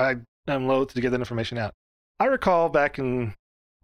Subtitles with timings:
[0.00, 0.16] I
[0.48, 1.74] am loath to get that information out.
[2.18, 3.34] I recall back in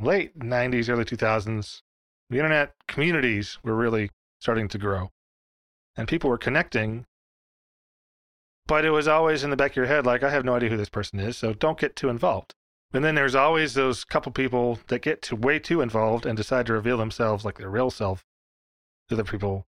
[0.01, 1.83] late 90s, early 2000s,
[2.31, 4.11] the internet communities were really
[4.41, 5.11] starting to grow
[5.97, 7.07] and people were connecting.
[8.67, 10.71] But it was always in the back of your head, like, I have no idea
[10.71, 12.55] who this person is, so don't get too involved.
[12.93, 16.67] And then there's always those couple people that get to way too involved and decide
[16.67, 18.25] to reveal themselves like their real self
[19.09, 19.67] to other people.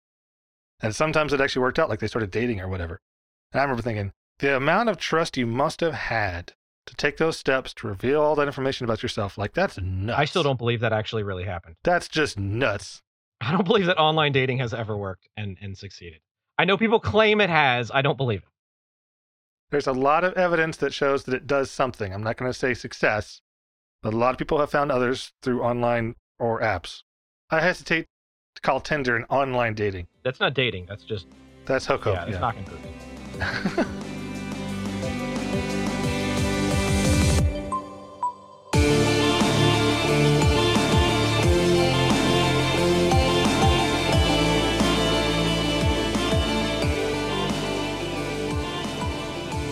[0.79, 3.01] And sometimes it actually worked out, like they started dating or whatever.
[3.51, 6.53] And I remember thinking, the amount of trust you must have had
[6.85, 10.19] to take those steps to reveal all that information about yourself, like that's nuts.
[10.19, 11.75] I still don't believe that actually really happened.
[11.83, 13.01] That's just nuts.
[13.41, 16.19] I don't believe that online dating has ever worked and, and succeeded.
[16.57, 17.91] I know people claim it has.
[17.93, 18.49] I don't believe it.
[19.71, 22.13] There's a lot of evidence that shows that it does something.
[22.13, 23.41] I'm not going to say success,
[24.01, 27.01] but a lot of people have found others through online or apps.
[27.49, 28.05] I hesitate
[28.55, 30.07] to call Tinder an online dating.
[30.23, 30.85] That's not dating.
[30.85, 31.27] That's just
[31.65, 32.15] That's hookup.
[32.15, 32.39] yeah, it's yeah.
[32.39, 33.85] knocking cookies.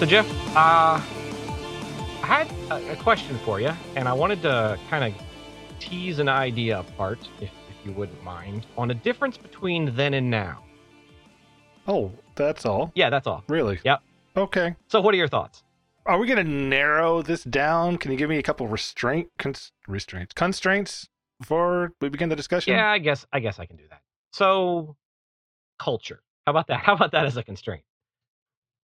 [0.04, 5.06] So Jeff, uh, I had a, a question for you, and I wanted to kind
[5.06, 5.22] of
[5.80, 10.30] tease an idea apart, if, if you wouldn't mind, on a difference between then and
[10.30, 10.62] now.
[11.88, 12.92] oh, that's all.
[12.96, 13.46] Yeah, that's all.
[13.48, 13.80] Really?
[13.86, 14.02] Yep.
[14.36, 14.76] Okay.
[14.90, 15.64] So, what are your thoughts?
[16.06, 17.96] Are we going to narrow this down?
[17.96, 21.08] Can you give me a couple restraint cons- restraints constraints
[21.40, 22.74] before we begin the discussion?
[22.74, 24.02] Yeah, I guess I guess I can do that.
[24.34, 24.98] So,
[25.80, 26.22] culture.
[26.46, 26.80] How about that?
[26.84, 27.86] How about that as a constraint?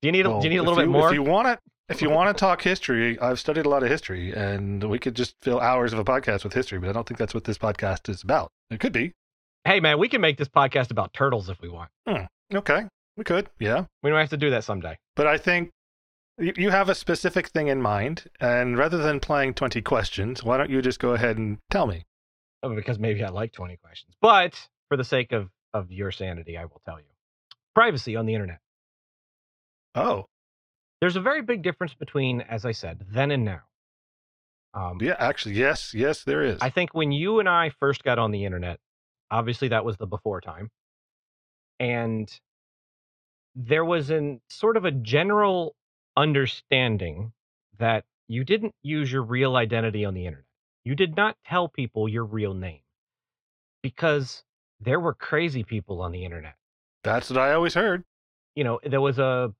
[0.01, 1.09] Do you need a, Well, do you need a little bit more?
[1.09, 1.59] If you want to,
[1.89, 5.15] if you want to talk history, I've studied a lot of history, and we could
[5.15, 6.79] just fill hours of a podcast with history.
[6.79, 8.51] But I don't think that's what this podcast is about.
[8.69, 9.13] It could be.
[9.65, 11.89] Hey, man, we can make this podcast about turtles if we want.
[12.07, 12.87] Hmm, okay,
[13.17, 13.49] we could.
[13.59, 14.97] Yeah, We don't have to do that someday.
[15.15, 15.71] but I think
[16.37, 20.57] you you have a specific thing in mind, and rather than playing twenty questions, why
[20.57, 22.05] don't you just go ahead and tell me?
[22.63, 24.15] Oh, because maybe I like 20 questions.
[24.19, 24.55] But
[24.89, 27.05] for the sake of, of your sanity, I will tell you.
[27.75, 28.57] Privacy on the internet.
[29.97, 30.25] Oh,
[31.01, 33.61] There's a very big difference between, as I said, then and now.
[34.73, 35.15] Um, yeah.
[35.17, 36.59] Actually, yes, yes, there is.
[36.61, 38.79] I think when you and I first got on the internet,
[39.31, 40.69] obviously that was the before time.
[41.79, 42.31] And
[43.55, 45.75] there was an sort of a general
[46.15, 47.33] understanding
[47.79, 50.45] that you didn't use your real identity on the internet.
[50.83, 52.81] You did not tell people your real name
[53.81, 54.43] because
[54.79, 56.55] there were crazy people on the internet.
[57.03, 58.03] That's what I always heard.
[58.55, 59.53] You know, there was a,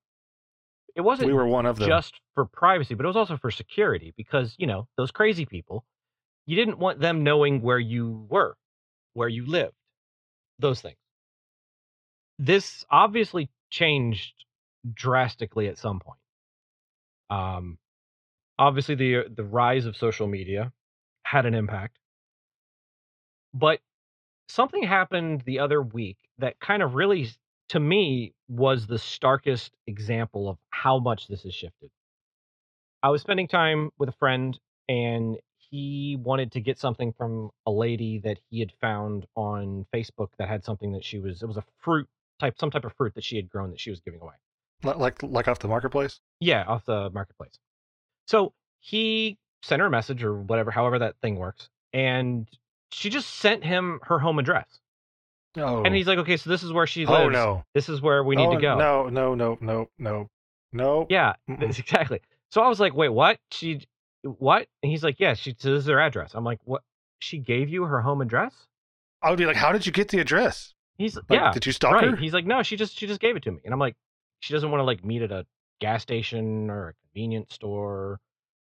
[0.97, 1.87] it wasn't We were one of them.
[1.87, 5.85] just for privacy, but it was also for security because, you know, those crazy people,
[6.47, 8.57] you didn't want them knowing where you were,
[9.13, 9.75] where you lived,
[10.57, 10.97] those things.
[12.39, 14.33] This obviously changed
[14.91, 16.19] drastically at some point.
[17.29, 17.77] Um,
[18.57, 20.71] obviously, the the rise of social media
[21.23, 21.99] had an impact,
[23.53, 23.81] but
[24.47, 27.29] something happened the other week that kind of really
[27.69, 31.89] to me was the starkest example of how much this has shifted.
[33.03, 34.57] I was spending time with a friend
[34.89, 40.29] and he wanted to get something from a lady that he had found on Facebook
[40.37, 42.07] that had something that she was it was a fruit
[42.39, 44.33] type some type of fruit that she had grown that she was giving away.
[44.83, 46.19] Like like off the marketplace.
[46.39, 47.57] Yeah, off the marketplace.
[48.27, 52.47] So he sent her a message or whatever, however that thing works, and
[52.91, 54.79] she just sent him her home address.
[55.57, 57.25] Oh, And he's like, okay, so this is where she oh, lives.
[57.25, 58.77] oh no, This is where we need oh, to go.
[58.77, 60.29] No, no, no, no, no,
[60.71, 61.07] no.
[61.09, 62.21] Yeah, exactly.
[62.51, 63.39] So I was like, wait, what?
[63.51, 63.81] She,
[64.21, 64.67] what?
[64.83, 65.55] And he's like, yeah, she.
[65.57, 66.31] So this is her address.
[66.33, 66.83] I'm like, what?
[67.19, 68.53] She gave you her home address?
[69.21, 70.75] I would be like, how did you get the address?
[70.97, 72.09] He's Like, yeah, Did you stalk right.
[72.09, 72.15] her?
[72.15, 73.95] He's like, no, she just she just gave it to me, and I'm like,
[74.39, 75.45] she doesn't want to like meet at a
[75.79, 78.19] gas station or a convenience store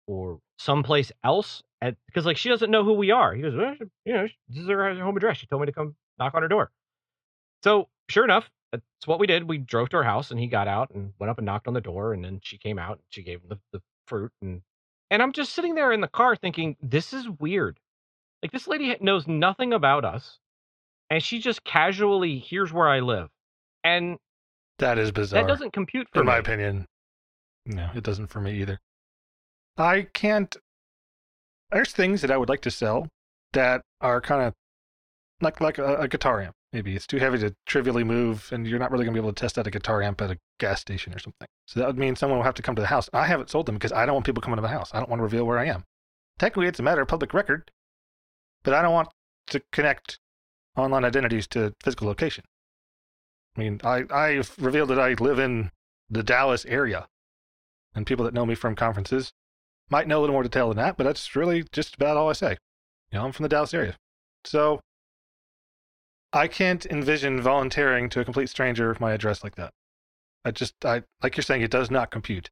[0.08, 3.34] or someplace else at because like she doesn't know who we are.
[3.34, 3.76] He goes, well,
[4.06, 5.38] you know, this is her, her home address.
[5.38, 6.72] She told me to come knock on her door.
[7.64, 9.48] So sure enough, that's what we did.
[9.48, 11.74] We drove to her house, and he got out and went up and knocked on
[11.74, 14.62] the door, and then she came out and she gave him the, the fruit, and
[15.12, 17.80] and I'm just sitting there in the car thinking, this is weird.
[18.42, 20.40] Like this lady knows nothing about us,
[21.10, 23.30] and she just casually here's where I live,
[23.84, 24.18] and
[24.80, 25.42] that is bizarre.
[25.42, 26.32] that doesn't compute for in me.
[26.32, 26.86] my opinion.
[27.66, 28.80] No, it doesn't for me either.
[29.78, 30.56] I can't.
[31.72, 33.08] There's things that I would like to sell
[33.54, 34.54] that are kind of
[35.42, 36.56] like like a, a guitar amp.
[36.74, 39.34] Maybe it's too heavy to trivially move, and you're not really going to be able
[39.34, 41.48] to test out a guitar amp at a gas station or something.
[41.66, 43.10] So that would mean someone will have to come to the house.
[43.14, 44.92] I haven't sold them because I don't want people coming to the house.
[44.94, 45.86] I don't want to reveal where I am.
[46.38, 47.72] Technically, it's a matter of public record,
[48.64, 49.10] but I don't want
[49.48, 50.20] to connect
[50.76, 52.44] online identities to physical location.
[53.56, 55.72] I mean, I, I've revealed that I live in
[56.10, 57.08] the Dallas area.
[57.94, 59.32] And people that know me from conferences
[59.90, 62.34] might know a little more detail than that, but that's really just about all I
[62.34, 62.58] say.
[63.12, 63.96] You know, I'm from the Dallas area.
[64.44, 64.82] So
[66.36, 69.74] I can't envision volunteering to a complete stranger my address like that.
[70.44, 72.52] I just, I like you're saying, it does not compute.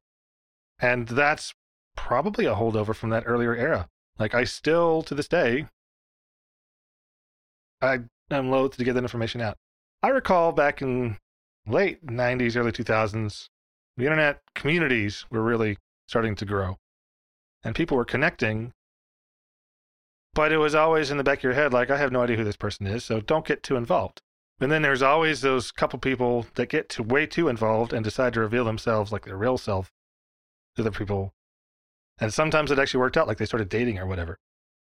[0.80, 1.54] And that's
[1.94, 3.88] probably a holdover from that earlier era.
[4.18, 5.66] Like I still, to this day,
[7.82, 8.00] I
[8.30, 9.58] am loath to get that information out.
[10.02, 11.18] I recall back in
[11.66, 13.48] late 90s, early 2000s,
[13.98, 15.76] the internet communities were really
[16.08, 16.78] starting to grow
[17.62, 18.72] and people were connecting.
[20.34, 22.36] But it was always in the back of your head, like, I have no idea
[22.36, 24.20] who this person is, so don't get too involved.
[24.60, 28.34] And then there's always those couple people that get to way too involved and decide
[28.34, 29.92] to reveal themselves like their real self
[30.76, 31.34] to the people.
[32.18, 34.38] And sometimes it actually worked out, like they started dating or whatever.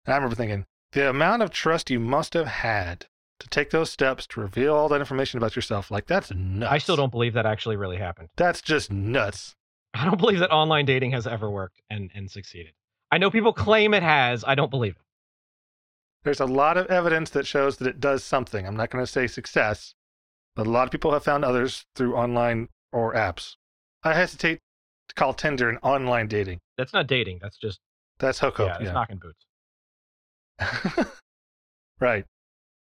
[0.06, 3.06] And I remember thinking, the amount of trust you must have had
[3.40, 6.72] to take those steps to reveal all that information about yourself, like that's nuts.
[6.72, 8.30] I still don't believe that actually really happened.
[8.36, 9.56] That's just nuts.
[9.94, 12.74] I don't believe that online dating has ever worked and, and succeeded.
[13.12, 14.44] I know people claim it has.
[14.46, 15.02] I don't believe it.
[16.24, 18.68] There's a lot of evidence that shows that it does something.
[18.68, 19.94] I'm not going to say success,
[20.56, 23.56] but a lot of people have found others through online or apps.
[24.04, 24.60] I hesitate
[25.10, 26.60] to call Tinder an online dating.
[26.78, 27.40] That's not dating.
[27.42, 27.80] That's just
[28.20, 28.68] That's hookup.
[28.68, 28.92] yeah, it's Yeah.
[28.94, 29.46] knocking boots.
[32.00, 32.26] right.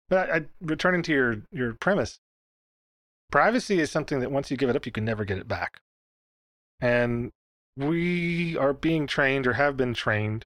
[0.08, 2.19] But I, I, returning to your, your premise,
[3.31, 5.81] privacy is something that once you give it up, you can never get it back.
[6.81, 7.31] And
[7.76, 10.44] we are being trained or have been trained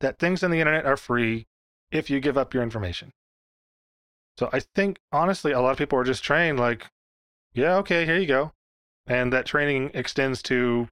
[0.00, 1.46] that things on the internet are free
[1.90, 3.12] if you give up your information.
[4.38, 6.86] So I think, honestly, a lot of people are just trained like,
[7.52, 8.52] yeah, okay, here you go.
[9.06, 10.88] And that training extends to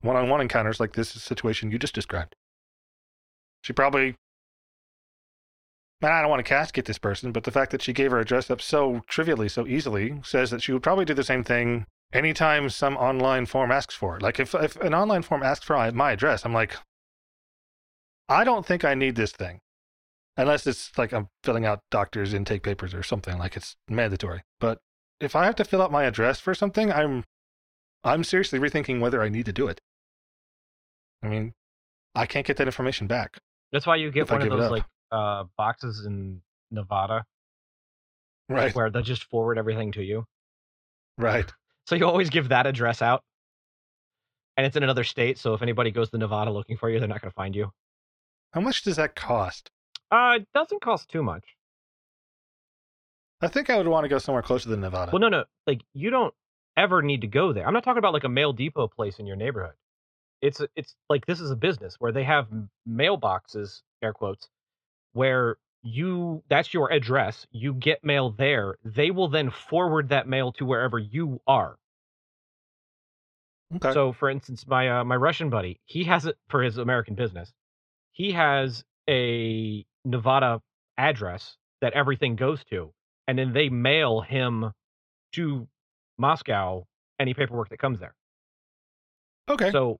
[0.00, 2.36] one on one encounters like this situation you just described.
[3.62, 4.16] She probably
[6.02, 8.20] and I don't want to casket this person, but the fact that she gave her
[8.20, 11.86] address up so trivially, so easily, says that she would probably do the same thing
[12.12, 14.22] anytime some online form asks for it.
[14.22, 16.76] Like if, if an online form asks for my address, I'm like,
[18.28, 19.60] I don't think I need this thing.
[20.36, 24.42] Unless it's like I'm filling out doctor's intake papers or something, like it's mandatory.
[24.58, 24.78] But
[25.20, 27.24] if I have to fill out my address for something, I'm
[28.02, 29.80] I'm seriously rethinking whether I need to do it.
[31.22, 31.54] I mean,
[32.14, 33.38] I can't get that information back.
[33.72, 37.24] That's why you get one of those like uh, boxes in Nevada
[38.48, 38.74] Right.
[38.74, 40.24] where they'll just forward everything to you.
[41.18, 41.50] Right.
[41.86, 43.22] So you always give that address out.
[44.56, 47.06] And it's in another state, so if anybody goes to Nevada looking for you, they're
[47.06, 47.72] not going to find you.
[48.54, 49.70] How much does that cost?
[50.14, 51.42] Uh, it doesn't cost too much.
[53.40, 55.10] I think I would want to go somewhere closer than Nevada.
[55.12, 55.44] Well, no, no.
[55.66, 56.32] Like you don't
[56.76, 57.66] ever need to go there.
[57.66, 59.74] I'm not talking about like a mail depot place in your neighborhood.
[60.40, 62.46] It's it's like this is a business where they have
[62.88, 64.48] mailboxes, air quotes,
[65.14, 67.46] where you that's your address.
[67.50, 68.76] You get mail there.
[68.84, 71.76] They will then forward that mail to wherever you are.
[73.74, 73.92] okay.
[73.92, 77.52] So, for instance, my uh, my Russian buddy, he has it for his American business.
[78.12, 80.60] He has a Nevada
[80.98, 82.92] address that everything goes to,
[83.28, 84.72] and then they mail him
[85.32, 85.66] to
[86.18, 86.86] Moscow
[87.18, 88.14] any paperwork that comes there.
[89.48, 89.70] okay.
[89.70, 89.98] So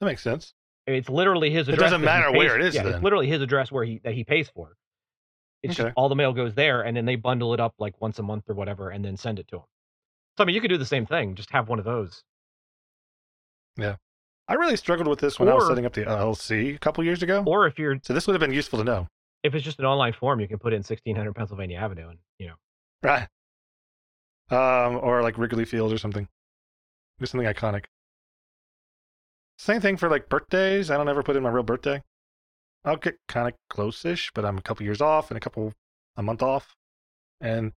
[0.00, 0.52] that makes sense.
[0.86, 1.90] it's literally his It address.
[1.90, 2.94] doesn't matter pays- where it is Yeah, then.
[2.94, 4.76] it's literally his address where he that he pays for.
[5.62, 8.18] It's just all the mail goes there, and then they bundle it up like once
[8.18, 9.62] a month or whatever, and then send it to him.
[10.38, 11.34] So I mean, you could do the same thing.
[11.34, 12.22] Just have one of those.
[14.48, 17.22] I really struggled with this when I was setting up the LLC a couple years
[17.22, 17.42] ago.
[17.46, 19.08] Or if you're so this would have been useful to know.
[19.42, 22.48] if it's just an online form, you can put in 1600 Pennsylvania Avenue, and you
[22.48, 22.54] know.
[23.02, 23.28] Right.
[24.50, 26.28] Um, or like Wrigley Field or something.
[27.18, 27.84] Do something iconic.
[29.58, 30.90] Same thing for like birthdays.
[30.90, 32.02] I don't ever put in my real birthday.
[32.84, 35.72] I'll get kind of close-ish, but I'm a couple years off and a couple
[36.16, 36.74] a month off.
[37.40, 37.72] And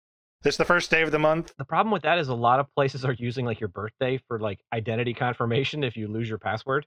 [0.45, 1.53] it's the first day of the month.
[1.57, 4.39] The problem with that is a lot of places are using like your birthday for
[4.39, 6.85] like identity confirmation if you lose your password.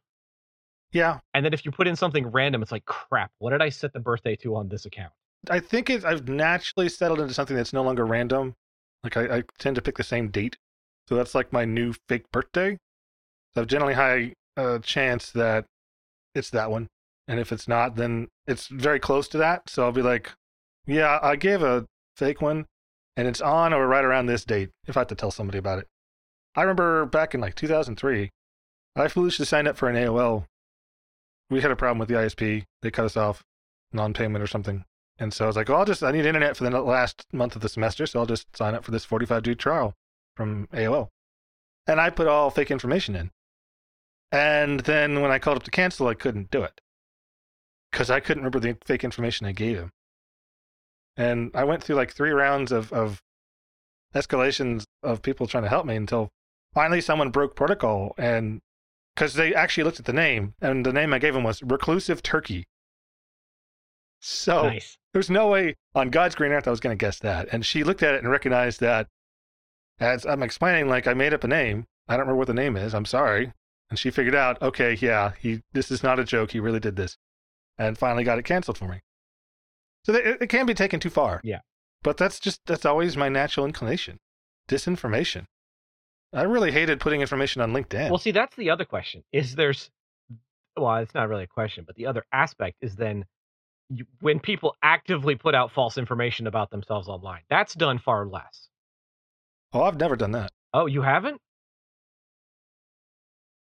[0.92, 3.30] Yeah, And then if you put in something random, it's like crap.
[3.38, 5.12] What did I set the birthday to on this account?
[5.49, 8.54] I think it's, I've naturally settled into something that's no longer random.
[9.04, 10.59] Like I, I tend to pick the same date,
[11.09, 12.76] so that's like my new fake birthday.
[13.54, 15.64] So I've generally high uh, chance that
[16.35, 16.88] it's that one,
[17.28, 19.71] and if it's not, then it's very close to that.
[19.71, 20.33] So I'll be like,
[20.87, 22.66] yeah, I gave a fake one,
[23.17, 24.71] and it's on or right around this date.
[24.87, 25.88] If I have to tell somebody about it,
[26.55, 28.31] I remember back in like 2003,
[28.97, 30.47] I foolishly signed up for an AOL.
[31.49, 33.43] We had a problem with the ISP; they cut us off,
[33.93, 34.85] non-payment or something.
[35.19, 37.55] And so I was like, well, I'll just, I need internet for the last month
[37.55, 39.95] of the semester, so I'll just sign up for this 45 day trial
[40.35, 41.09] from AOL.
[41.87, 43.31] And I put all fake information in.
[44.33, 46.81] And then when I called up to cancel, I couldn't do it
[47.90, 49.90] because I couldn't remember the fake information I gave him.
[51.17, 53.21] And I went through like three rounds of, of
[54.14, 56.31] escalations of people trying to help me until
[56.73, 58.61] finally someone broke protocol and
[59.14, 62.23] because they actually looked at the name, and the name I gave them was Reclusive
[62.23, 62.64] Turkey.
[64.21, 64.97] So nice.
[65.12, 67.49] there's no way on God's green earth I was going to guess that.
[67.52, 69.09] And she looked at it and recognized that
[69.99, 71.87] as I'm explaining, like I made up a name.
[72.09, 72.95] I don't remember what the name is.
[72.95, 73.52] I'm sorry.
[73.90, 76.52] And she figured out, okay, yeah, he this is not a joke.
[76.52, 77.17] He really did this,
[77.76, 79.00] and finally got it canceled for me.
[80.04, 81.40] So it, it can be taken too far.
[81.45, 81.61] Yeah.
[82.02, 84.19] But that's just that's always my natural inclination.
[84.69, 85.47] Disinformation.
[86.33, 88.09] I really hated putting information on LinkedIn.
[88.09, 89.25] Well, see, that's the other question.
[89.33, 89.90] Is there's
[90.76, 93.25] well, it's not really a question, but the other aspect is then
[93.90, 97.42] you, when people actively put out false information about themselves online.
[97.50, 98.69] That's done far less.
[99.73, 100.52] oh, I've never done that.
[100.73, 101.40] Oh, you haven't?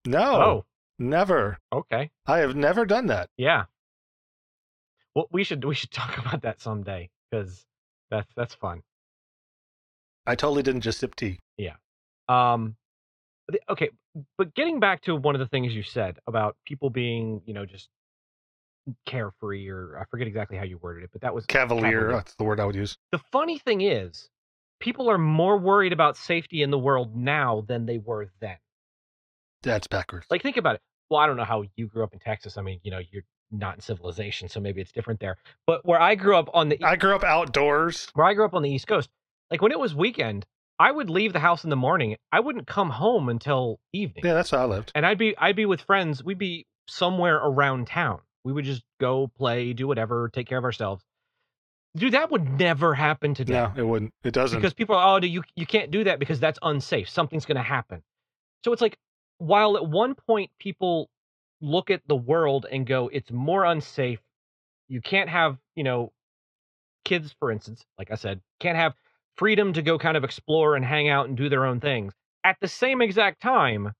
[0.05, 0.65] No, oh.
[0.99, 1.57] never.
[1.71, 2.09] Oh, okay.
[2.25, 3.29] I have never done that.
[3.37, 3.65] Yeah.
[5.15, 7.65] Well, we should we should talk about that someday because
[8.09, 8.81] that's that's fun.
[10.25, 11.39] I totally didn't just sip tea.
[11.57, 11.75] Yeah.
[12.29, 12.75] Um,
[13.69, 13.89] okay,
[14.37, 17.65] but getting back to one of the things you said about people being, you know,
[17.65, 17.89] just
[19.05, 22.43] carefree, or I forget exactly how you worded it, but that was Cavalier, that's the
[22.43, 22.97] word I would use.
[23.11, 24.29] The funny thing is,
[24.79, 28.57] people are more worried about safety in the world now than they were then.
[29.61, 30.27] That's backwards.
[30.29, 30.81] Like, think about it.
[31.09, 32.57] Well, I don't know how you grew up in Texas.
[32.57, 33.23] I mean, you know, you're
[33.53, 35.37] not in civilization, so maybe it's different there.
[35.67, 38.09] But where I grew up on the I grew up outdoors.
[38.13, 39.09] where I grew up on the East Coast,
[39.51, 40.45] like when it was weekend,
[40.79, 42.15] I would leave the house in the morning.
[42.31, 44.25] I wouldn't come home until evening.
[44.25, 44.91] Yeah, that's how I lived.
[44.95, 46.23] And I'd be I'd be with friends.
[46.23, 48.19] We'd be somewhere around town.
[48.43, 51.03] We would just go play, do whatever, take care of ourselves.
[51.95, 53.53] Dude, that would never happen today.
[53.53, 54.13] No, it wouldn't.
[54.23, 54.59] It doesn't.
[54.59, 57.07] Because people are, oh, do you you can't do that because that's unsafe.
[57.07, 58.01] Something's going to happen.
[58.65, 58.97] So it's like,
[59.37, 61.09] while at one point people
[61.63, 64.19] look at the world and go, it's more unsafe.
[64.89, 66.11] You can't have, you know,
[67.05, 68.93] kids, for instance, like I said, can't have
[69.37, 72.13] freedom to go kind of explore and hang out and do their own things.
[72.43, 73.93] At the same exact time,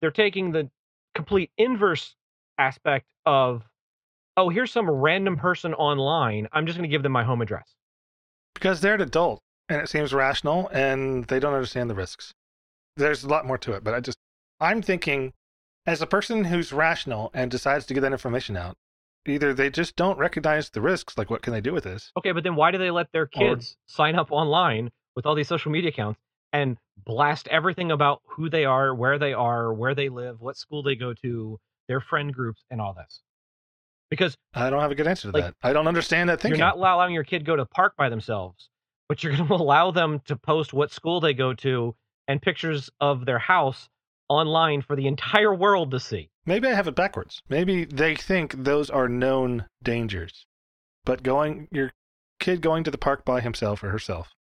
[0.00, 0.70] they're taking the
[1.14, 2.16] complete inverse
[2.58, 3.62] aspect of,
[4.36, 6.48] oh, here's some random person online.
[6.52, 7.74] I'm just going to give them my home address.
[8.54, 12.32] because they're an adult and it seems rational and they don't understand the risks.
[12.96, 14.18] There's a lot more to it, but I just,
[14.60, 15.32] I'm thinking
[15.86, 18.76] as a person who's rational and decides to get that information out,
[19.26, 22.10] either they just don't recognize the risks, like what can they do with this?
[22.16, 25.34] Okay, but then why do they let their Or- kids sign up online with all
[25.34, 26.20] these social media accounts
[26.52, 30.82] and blast everything about who they are, where they are, where they live, what school
[30.82, 31.58] they go to,
[31.88, 33.22] their friend groups, and all this?
[34.10, 35.54] Because I don't have a good answer to Like, that.
[35.62, 36.58] I don't understand that thinking.
[36.58, 38.68] you're not allowing your kid go to park by themselves,
[39.08, 41.96] but you're going to allow them to post what school they go to
[42.28, 43.88] and pictures of their house
[44.32, 46.30] online for the entire world to see.
[46.46, 47.42] Maybe I have it backwards.
[47.48, 50.46] Maybe they think those are known dangers.
[51.04, 51.92] But going your
[52.40, 54.34] kid going to the park by himself or herself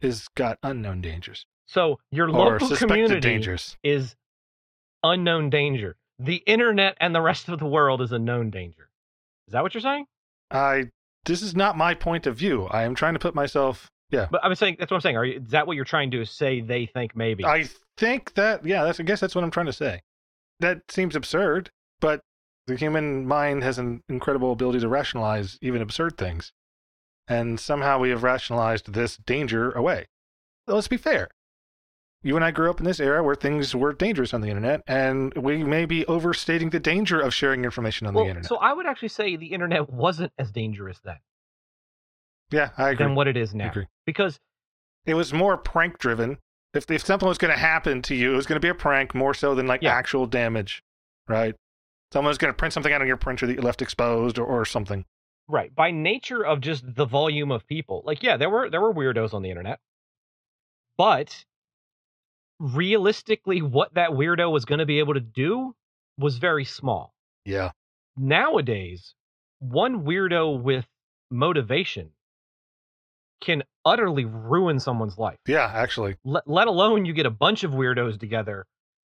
[0.00, 1.46] is got unknown dangers.
[1.66, 3.76] So your local community dangers.
[3.82, 4.16] is
[5.02, 5.96] unknown danger.
[6.18, 8.90] The internet and the rest of the world is a known danger.
[9.46, 10.06] Is that what you're saying?
[10.50, 10.90] I
[11.24, 12.66] this is not my point of view.
[12.70, 14.26] I am trying to put myself yeah.
[14.30, 15.16] But I'm saying that's what I'm saying.
[15.16, 16.60] Are you, is that what you're trying to say?
[16.60, 17.44] They think maybe.
[17.44, 20.02] I think that yeah, that's I guess that's what I'm trying to say.
[20.60, 22.22] That seems absurd, but
[22.66, 26.52] the human mind has an incredible ability to rationalize even absurd things.
[27.28, 30.06] And somehow we have rationalized this danger away.
[30.66, 31.28] Let's be fair.
[32.22, 34.82] You and I grew up in this era where things were dangerous on the internet,
[34.88, 38.48] and we may be overstating the danger of sharing information on well, the internet.
[38.48, 41.18] so I would actually say the internet wasn't as dangerous then
[42.50, 43.04] yeah, I agree.
[43.06, 43.70] than what it is I now.
[43.70, 43.86] agree.
[44.06, 44.38] Because
[45.06, 46.38] It was more prank driven.
[46.74, 48.74] If if something was going to happen to you, it was going to be a
[48.74, 49.94] prank more so than like Yeah.
[49.94, 50.82] actual damage,
[51.28, 51.54] right?
[52.12, 54.64] Someone's going to print something out on your printer that you left exposed or, or
[54.64, 55.04] something.
[55.48, 58.92] right by nature of just the volume of people, like yeah, there were there were
[58.94, 59.80] weirdos on the internet,
[60.98, 61.44] but
[62.60, 65.74] realistically, what that weirdo was going to be able to do
[66.18, 67.14] was very small.
[67.44, 67.70] Yeah,
[68.16, 69.14] nowadays,
[69.60, 70.86] one weirdo with
[71.30, 72.10] motivation
[73.40, 75.38] can utterly ruin someone's life.
[75.46, 75.70] yeah.
[75.74, 78.66] Actually, Let, let alone you get a bunch of weirdos together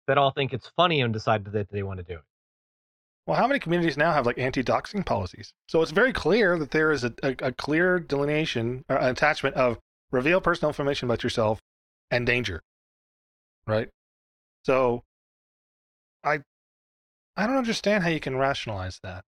[0.07, 2.23] that all think it's funny and decide that they want to do it.
[3.25, 5.53] well, how many communities now have like anti-doxing policies?
[5.67, 9.55] So it's very clear that there is a, a, a clear delineation, or an attachment
[9.55, 9.79] of
[10.11, 11.59] reveal personal information about yourself
[12.11, 12.61] and danger,
[13.67, 13.89] right?
[14.63, 15.03] So,
[16.23, 16.39] I,
[17.35, 19.23] I don't understand how you can rationalize that.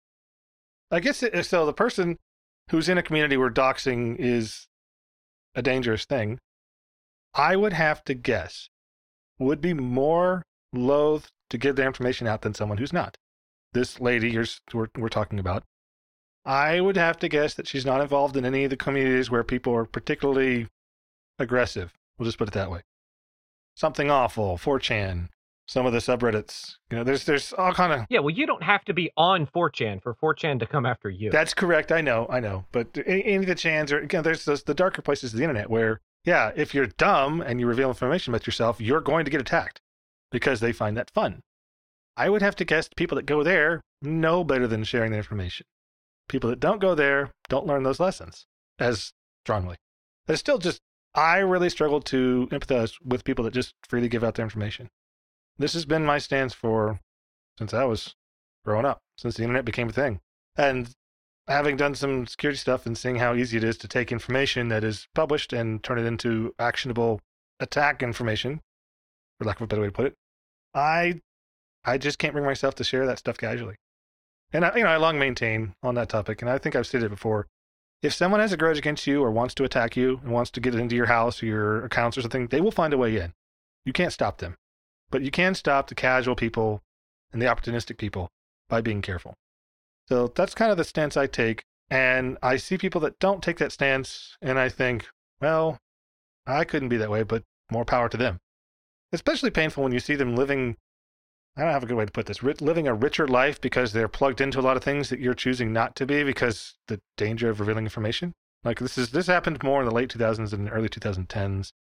[0.91, 1.65] I guess it, so.
[1.65, 2.17] The person
[2.69, 4.66] who's in a community where doxing is
[5.57, 6.39] a dangerous thing,
[7.33, 8.69] I would have to guess,
[9.39, 13.17] would be more loath to give their information out than someone who's not.
[13.73, 15.63] This lady you're, we're, we're talking about,
[16.45, 19.43] I would have to guess that she's not involved in any of the communities where
[19.43, 20.67] people are particularly
[21.39, 21.91] aggressive.
[22.17, 22.81] We'll just put it that way.
[23.75, 25.29] Something awful, 4chan,
[25.67, 26.75] some of the subreddits.
[26.89, 29.45] You know, there's there's all kind of Yeah, well, you don't have to be on
[29.45, 31.29] 4chan for 4chan to come after you.
[31.29, 31.91] That's correct.
[31.91, 32.65] I know, I know.
[32.71, 35.43] But any, any of the chans or again, there's those, the darker places of the
[35.43, 39.31] internet where, yeah, if you're dumb and you reveal information about yourself, you're going to
[39.31, 39.81] get attacked
[40.31, 41.41] because they find that fun.
[42.15, 45.65] I would have to guess people that go there know better than sharing the information.
[46.29, 48.45] People that don't go there don't learn those lessons
[48.79, 49.75] as strongly.
[50.27, 50.81] It's still just,
[51.13, 54.89] I really struggle to empathize with people that just freely give out their information.
[55.57, 56.99] This has been my stance for
[57.57, 58.15] since I was
[58.63, 60.19] growing up, since the internet became a thing.
[60.55, 60.89] And
[61.47, 64.83] having done some security stuff and seeing how easy it is to take information that
[64.83, 67.21] is published and turn it into actionable
[67.59, 68.61] attack information,
[69.37, 70.15] for lack of a better way to put it,
[70.73, 71.21] I
[71.85, 73.75] I just can't bring myself to share that stuff casually.
[74.51, 77.05] And I, you know, I long maintain on that topic, and I think I've stated
[77.05, 77.47] it before.
[78.01, 80.59] If someone has a grudge against you or wants to attack you and wants to
[80.59, 83.33] get into your house or your accounts or something, they will find a way in.
[83.85, 84.55] You can't stop them.
[85.09, 86.83] But you can stop the casual people
[87.31, 88.29] and the opportunistic people
[88.69, 89.35] by being careful.
[90.07, 91.63] So that's kind of the stance I take.
[91.89, 95.07] And I see people that don't take that stance, and I think,
[95.39, 95.79] well,
[96.45, 98.39] I couldn't be that way, but more power to them.
[99.13, 100.75] Especially painful when you see them living,
[101.55, 104.09] I don't have a good way to put this, living a richer life because they're
[104.09, 107.49] plugged into a lot of things that you're choosing not to be because the danger
[107.49, 108.33] of revealing information.
[108.65, 111.71] Like this is this happened more in the late 2000s and early 2010s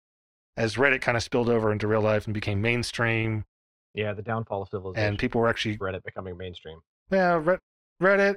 [0.57, 3.45] as Reddit kind of spilled over into real life and became mainstream.
[3.95, 5.09] Yeah, the downfall of civilization.
[5.09, 6.81] And people were actually Reddit becoming mainstream.
[7.11, 7.59] Yeah,
[8.03, 8.37] Reddit,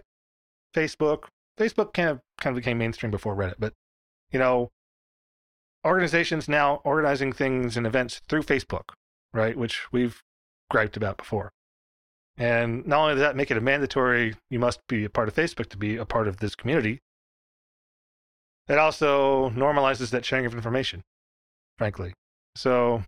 [0.73, 1.25] Facebook.
[1.57, 3.73] Facebook kind of kind of became mainstream before Reddit, but
[4.31, 4.71] you know,
[5.85, 8.91] organizations now organizing things and events through Facebook,
[9.33, 9.57] right?
[9.57, 10.23] Which we've
[10.69, 11.51] griped about before.
[12.37, 15.35] And not only does that make it a mandatory, you must be a part of
[15.35, 16.99] Facebook to be a part of this community,
[18.69, 21.03] it also normalizes that sharing of information
[21.79, 22.13] frankly.
[22.55, 23.03] So,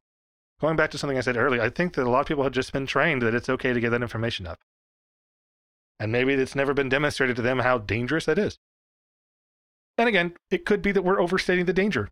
[0.62, 2.54] going back to something I said earlier, I think that a lot of people have
[2.54, 4.60] just been trained that it's okay to get that information up.
[6.00, 8.58] And maybe it's never been demonstrated to them how dangerous that is.
[9.98, 12.10] And again, it could be that we're overstating the danger.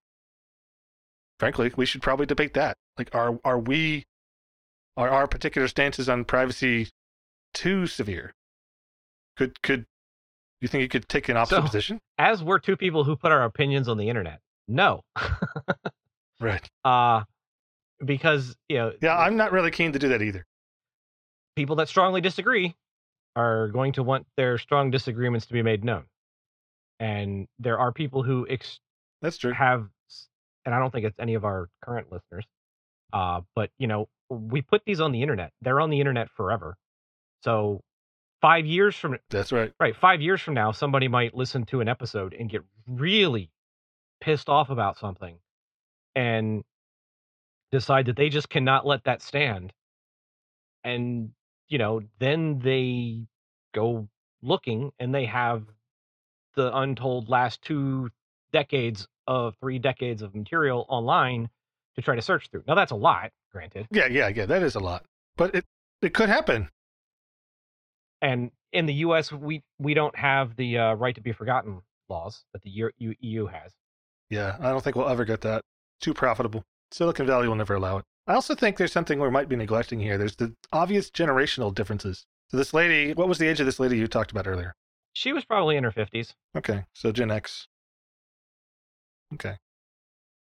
[1.39, 2.75] Frankly, we should probably debate that.
[2.97, 4.05] Like, are, are we,
[4.97, 6.89] are our particular stances on privacy
[7.53, 8.33] too severe?
[9.37, 9.85] Could, could,
[10.59, 11.99] you think you could take an opposite so, position?
[12.17, 15.01] As we're two people who put our opinions on the internet, no.
[16.39, 16.67] Right.
[16.85, 17.23] Uh
[18.03, 20.45] because you know Yeah, I'm not really keen to do that either.
[21.55, 22.75] People that strongly disagree
[23.35, 26.05] are going to want their strong disagreements to be made known.
[26.99, 28.79] And there are people who ex-
[29.21, 29.53] That's true.
[29.53, 29.87] have
[30.65, 32.45] and I don't think it's any of our current listeners.
[33.11, 35.51] Uh but you know, we put these on the internet.
[35.61, 36.75] They're on the internet forever.
[37.43, 37.81] So
[38.41, 39.73] 5 years from That's right.
[39.79, 43.51] Right, 5 years from now somebody might listen to an episode and get really
[44.21, 45.37] pissed off about something
[46.15, 46.63] and
[47.71, 49.73] decide that they just cannot let that stand.
[50.83, 51.31] And,
[51.67, 53.27] you know, then they
[53.73, 54.07] go
[54.41, 55.63] looking and they have
[56.55, 58.09] the untold last two
[58.51, 61.49] decades of three decades of material online
[61.95, 62.63] to try to search through.
[62.67, 63.87] Now that's a lot, granted.
[63.91, 65.05] Yeah, yeah, yeah, that is a lot.
[65.37, 65.65] But it
[66.01, 66.69] it could happen.
[68.21, 72.43] And in the US we we don't have the uh, right to be forgotten laws
[72.53, 73.71] that the EU has.
[74.29, 75.63] Yeah, I don't think we'll ever get that
[75.99, 76.63] too profitable.
[76.91, 78.05] Silicon Valley will never allow it.
[78.27, 80.17] I also think there's something we might be neglecting here.
[80.17, 82.25] There's the obvious generational differences.
[82.49, 84.75] So this lady, what was the age of this lady you talked about earlier?
[85.13, 86.33] She was probably in her 50s.
[86.55, 87.67] Okay, so Gen X.
[89.33, 89.57] Okay.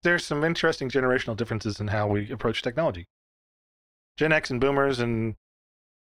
[0.04, 3.08] There's some interesting generational differences in how we approach technology.
[4.18, 5.36] Gen X and boomers and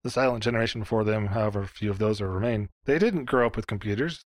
[0.03, 3.57] the silent generation before them, however few of those are remain, they didn't grow up
[3.57, 4.25] with computers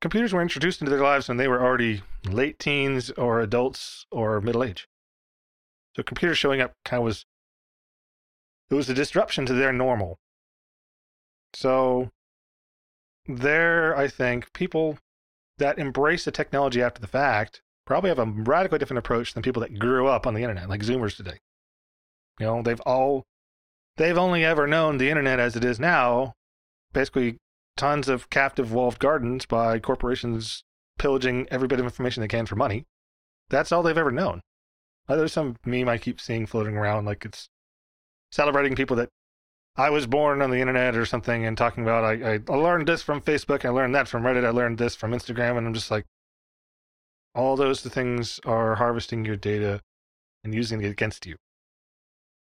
[0.00, 4.40] computers were introduced into their lives when they were already late teens or adults or
[4.40, 4.88] middle age.
[5.94, 7.24] So computers showing up kind of was
[8.68, 10.18] it was a disruption to their normal.
[11.54, 12.10] So
[13.26, 14.98] there I think people
[15.58, 19.62] that embrace the technology after the fact probably have a radically different approach than people
[19.62, 21.38] that grew up on the internet, like Zoomers today.
[22.38, 23.24] You know, they've all
[23.96, 26.34] they've only ever known the internet as it is now,
[26.92, 27.38] basically
[27.76, 30.64] tons of captive walled gardens by corporations
[30.98, 32.86] pillaging every bit of information they can for money.
[33.48, 34.40] That's all they've ever known.
[35.08, 37.48] Uh, there's some meme I keep seeing floating around, like it's
[38.30, 39.10] celebrating people that
[39.76, 43.02] I was born on the internet or something and talking about I, I learned this
[43.02, 45.90] from Facebook, I learned that from Reddit, I learned this from Instagram, and I'm just
[45.90, 46.06] like,
[47.34, 49.82] all those things are harvesting your data
[50.42, 51.36] and using it against you.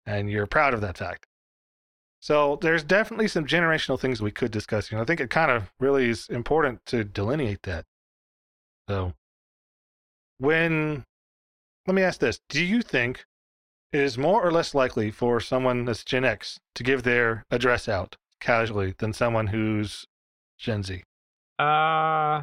[0.06, 1.26] And you're proud of that fact.
[2.20, 4.90] So there's definitely some generational things we could discuss.
[4.90, 7.86] You know, I think it kind of really is important to delineate that.
[8.88, 9.14] So
[10.38, 11.04] when
[11.86, 13.24] let me ask this, do you think
[13.92, 17.88] it is more or less likely for someone that's Gen X to give their address
[17.88, 20.06] out casually than someone who's
[20.58, 21.02] Gen Z?
[21.58, 22.42] Uh,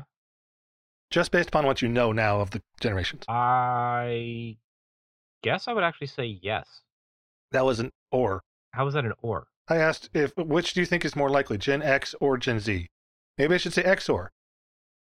[1.12, 3.24] Just based upon what you know now of the generations.
[3.28, 4.58] I
[5.44, 6.82] guess I would actually say yes.
[7.52, 8.42] That was an or.
[8.74, 9.48] How was that an or?
[9.70, 12.88] I asked if which do you think is more likely, Gen X or Gen Z?
[13.38, 14.32] Maybe I should say X or.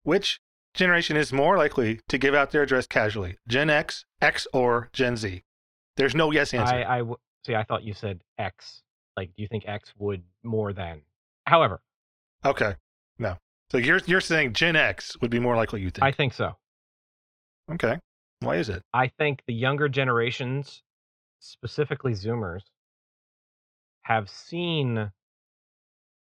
[0.03, 0.41] Which
[0.75, 3.39] generation is more likely to give out their address casually?
[3.49, 5.43] Gen X, X or Gen Z?
[5.97, 6.75] There's no yes answer.
[6.75, 7.55] I, I w- see.
[7.55, 8.83] I thought you said X.
[9.17, 11.03] Like, do you think X would more than?
[11.47, 11.81] However,
[12.45, 12.75] Okay.
[13.19, 13.39] No.
[13.73, 16.05] So you're you're saying Gen X would be more likely you think.
[16.05, 16.57] I think so.
[17.73, 17.99] okay.
[18.41, 18.83] Why is it?
[18.93, 20.83] I think the younger generations,
[21.41, 22.61] specifically Zoomers,
[24.07, 25.11] have seen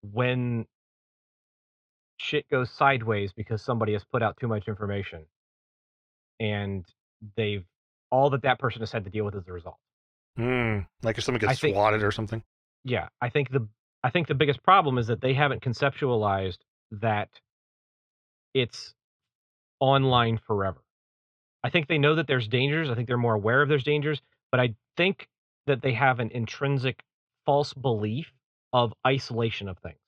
[0.02, 0.66] when
[2.18, 5.24] shit goes sideways because somebody has put out too much information,
[6.38, 6.84] and
[7.36, 7.64] they've
[8.10, 9.78] all that that person has had to deal with as a result.
[10.36, 10.80] Hmm.
[11.02, 12.42] Like if someone gets think- swatted or something.
[12.84, 13.66] Yeah, I think the
[14.04, 16.58] I think the biggest problem is that they haven't conceptualized
[16.90, 17.28] that
[18.52, 18.92] it's
[19.80, 20.82] online forever.
[21.64, 22.90] I think they know that there's dangers.
[22.90, 25.28] I think they're more aware of there's dangers, but I think
[25.66, 27.02] that they have an intrinsic
[27.46, 28.32] false belief
[28.72, 29.98] of isolation of things.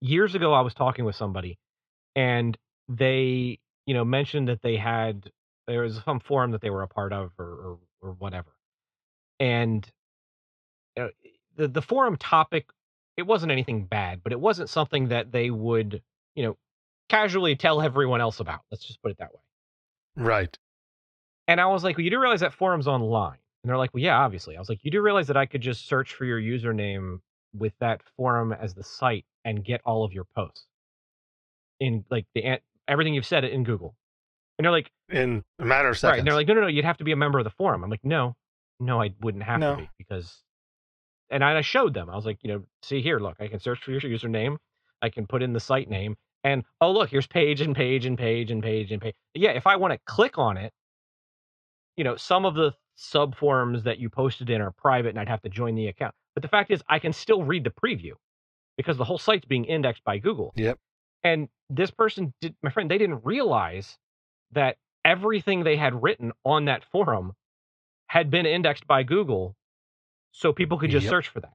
[0.00, 1.58] Years ago I was talking with somebody
[2.14, 2.56] and
[2.88, 5.30] they, you know, mentioned that they had
[5.66, 8.50] there was some forum that they were a part of or or, or whatever.
[9.40, 9.90] And
[10.98, 11.08] uh,
[11.56, 12.66] the the forum topic
[13.16, 16.02] it wasn't anything bad, but it wasn't something that they would,
[16.34, 16.56] you know,
[17.08, 18.60] casually tell everyone else about.
[18.70, 19.40] Let's just put it that way.
[20.16, 20.58] Right.
[21.46, 23.38] And I was like, well, you do realize that forum's online?
[23.64, 24.56] And they're like, well, yeah, obviously.
[24.56, 27.20] I was like, you do realize that I could just search for your username
[27.56, 30.66] with that forum as the site and get all of your posts
[31.80, 33.94] in like the everything you've said in Google.
[34.58, 36.12] And they're like, In a matter of seconds.
[36.12, 36.18] right.
[36.18, 37.82] And they're like, no, no, no, you'd have to be a member of the forum.
[37.82, 38.36] I'm like, no,
[38.80, 39.76] no, I wouldn't have No.
[39.76, 40.42] to be because.
[41.30, 42.10] And I showed them.
[42.10, 44.58] I was like, you know, see here, look, I can search for your username.
[45.00, 48.16] I can put in the site name, and oh look, here's page and page and
[48.18, 49.14] page and page and page.
[49.34, 50.72] Yeah, if I want to click on it,
[51.96, 55.28] you know, some of the sub forums that you posted in are private, and I'd
[55.28, 56.14] have to join the account.
[56.34, 58.12] But the fact is, I can still read the preview
[58.76, 60.52] because the whole site's being indexed by Google.
[60.56, 60.78] Yep.
[61.22, 63.96] And this person did, my friend, they didn't realize
[64.52, 67.32] that everything they had written on that forum
[68.08, 69.56] had been indexed by Google
[70.32, 71.10] so people could just Yep.
[71.10, 71.54] search for that.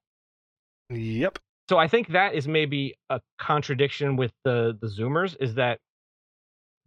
[0.89, 1.39] Yep.
[1.69, 5.79] So I think that is maybe a contradiction with the the zoomers is that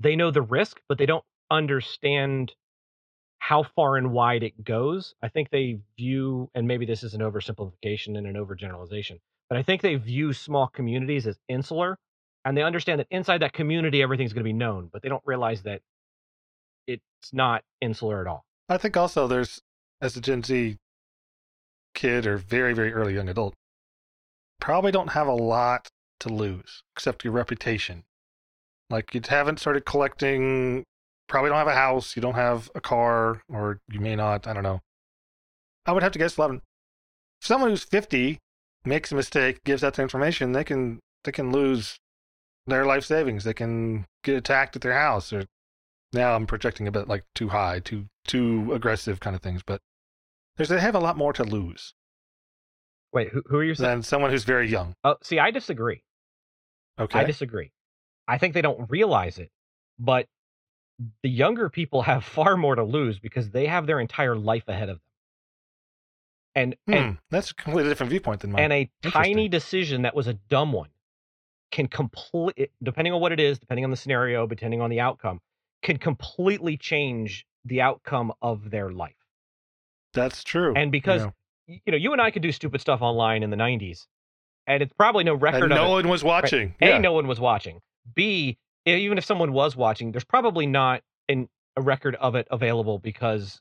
[0.01, 2.53] they know the risk but they don't understand
[3.43, 5.17] how far and wide it goes.
[5.21, 9.65] I think they view and maybe this is an oversimplification and an overgeneralization, but I
[9.65, 11.99] think they view small communities as insular
[12.45, 15.25] and they understand that inside that community everything's going to be known, but they don't
[15.27, 15.81] realize that
[16.87, 17.03] it's
[17.33, 18.45] not insular at all.
[18.69, 19.61] I think also there's,
[20.01, 20.77] as a Gen Z
[21.95, 23.55] kid or very, very early young adult,
[24.61, 25.89] probably don't have a lot
[26.21, 28.05] to lose except your reputation.
[28.89, 30.85] Like you haven't started collecting,
[31.29, 34.53] probably don't have a house, you don't have a car, or you may not, I
[34.53, 34.81] don't know.
[35.87, 36.63] I would have to guess 11.
[37.41, 38.39] If someone who's 50
[38.85, 41.99] makes a mistake, gives out the information, they can they can lose
[42.67, 43.45] their life savings.
[43.45, 45.45] They can get attacked at their house or
[46.13, 49.81] now I'm projecting a bit like too high, too too aggressive kind of things, but
[50.57, 51.95] there's they have a lot more to lose
[53.13, 53.91] Wait, who, who are you saying?
[53.91, 54.95] than someone who's very young.
[55.05, 56.03] Oh, see, I disagree.
[56.99, 57.19] Okay.
[57.19, 57.73] I disagree.
[58.27, 59.51] I think they don't realize it,
[59.99, 60.27] but
[61.23, 64.89] the younger people have far more to lose because they have their entire life ahead
[64.89, 65.03] of them.
[66.55, 68.65] And Hmm, and that's a completely different viewpoint than mine.
[68.65, 70.91] and a tiny decision that was a dumb one
[71.71, 75.41] can complete depending on what it is, depending on the scenario, depending on the outcome,
[75.83, 79.17] can completely change the outcome of their life.
[80.13, 80.75] that's true.
[80.77, 81.31] And because Yeah.
[81.67, 84.07] you know, you and I could do stupid stuff online in the 90s,
[84.67, 85.91] and it's probably no record And of no it.
[85.93, 86.75] one was watching.
[86.83, 86.99] A, Yeah.
[86.99, 87.81] no one was watching.
[88.15, 92.99] B, even if someone was watching, there's probably not an, a record of it available
[92.99, 93.61] because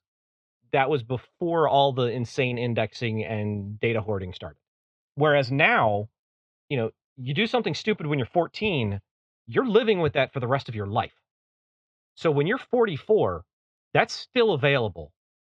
[0.74, 4.60] that was before all the insane indexing and data hoarding started.
[5.16, 6.10] Whereas now,
[6.70, 9.00] you know, you do something stupid when you're 14,
[9.48, 11.14] you're living with that for the rest of your life.
[12.16, 13.44] So when you're 44,
[13.94, 15.12] that's still available,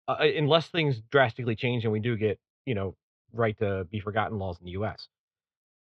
[0.08, 2.96] uh, unless things drastically change and we do get, you know,
[3.32, 5.08] right to be forgotten laws in the U.S.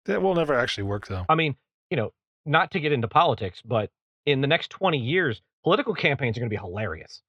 [0.05, 1.25] That will never actually work though.
[1.27, 1.55] I mean,
[1.89, 2.11] you know,
[2.45, 3.89] not to get into politics, but
[4.25, 7.21] in the next 20 years, political campaigns are going to be hilarious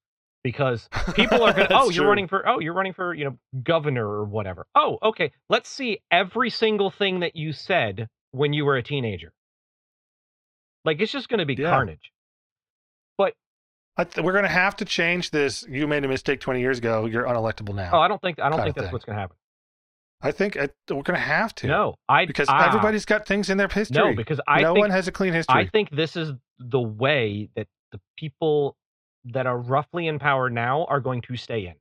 [0.43, 2.07] because people are going to, oh, you're true.
[2.07, 4.65] running for, oh, you're running for, you know, governor or whatever.
[4.75, 5.31] Oh, okay.
[5.49, 9.33] Let's see every single thing that you said when you were a teenager.
[10.85, 11.69] Like, it's just going to be Yeah.
[11.69, 12.11] carnage.
[13.17, 13.33] But
[13.97, 15.65] I th- we're going to have to change this.
[15.67, 17.05] You made a mistake 20 years ago.
[17.05, 17.89] You're unelectable oh, now.
[17.93, 18.93] Oh, I don't think I don't think that's thing.
[18.93, 19.35] what's going to happen.
[20.21, 21.67] I think it, we're going to have to.
[21.67, 23.97] No, I Because ah, everybody's got things in their history.
[23.97, 25.61] no because I no think one has a clean history.
[25.61, 28.75] I think this is the way that the people
[29.25, 31.75] that are roughly in power now are going to stay in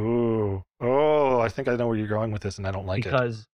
[0.00, 0.62] Ooh.
[0.80, 3.10] Oh, I think I know where you're going with this, and I don't like it.
[3.10, 3.46] because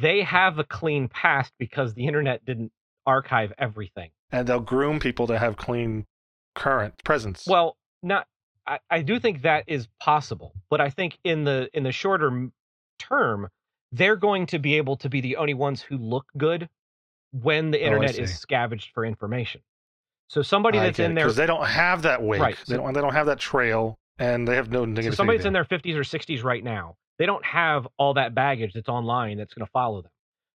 [0.00, 2.72] they have a clean past because the internet didn't
[3.06, 4.10] archive everything.
[4.32, 6.06] And they'll groom people to have clean
[6.54, 7.46] current presence.
[7.46, 8.26] Well, not
[8.66, 12.50] I, I do think that is possible, but I think in the in the shorter
[12.98, 13.48] term,
[13.92, 16.68] they're going to be able to be the only ones who look good
[17.32, 18.36] when the Oh, internet is see.
[18.36, 19.62] scavenged for information.
[20.28, 22.40] So somebody that's in there, because they don't have that wake.
[22.40, 22.92] Right, They don't.
[22.92, 25.14] They don't have that trail, and they have no so negative.
[25.14, 28.72] somebody that's in their 50s or 60s right now, they don't have all that baggage
[28.72, 30.10] that's online that's going to follow them.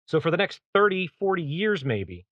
[0.07, 2.25] So for the next 30, 40 years maybe,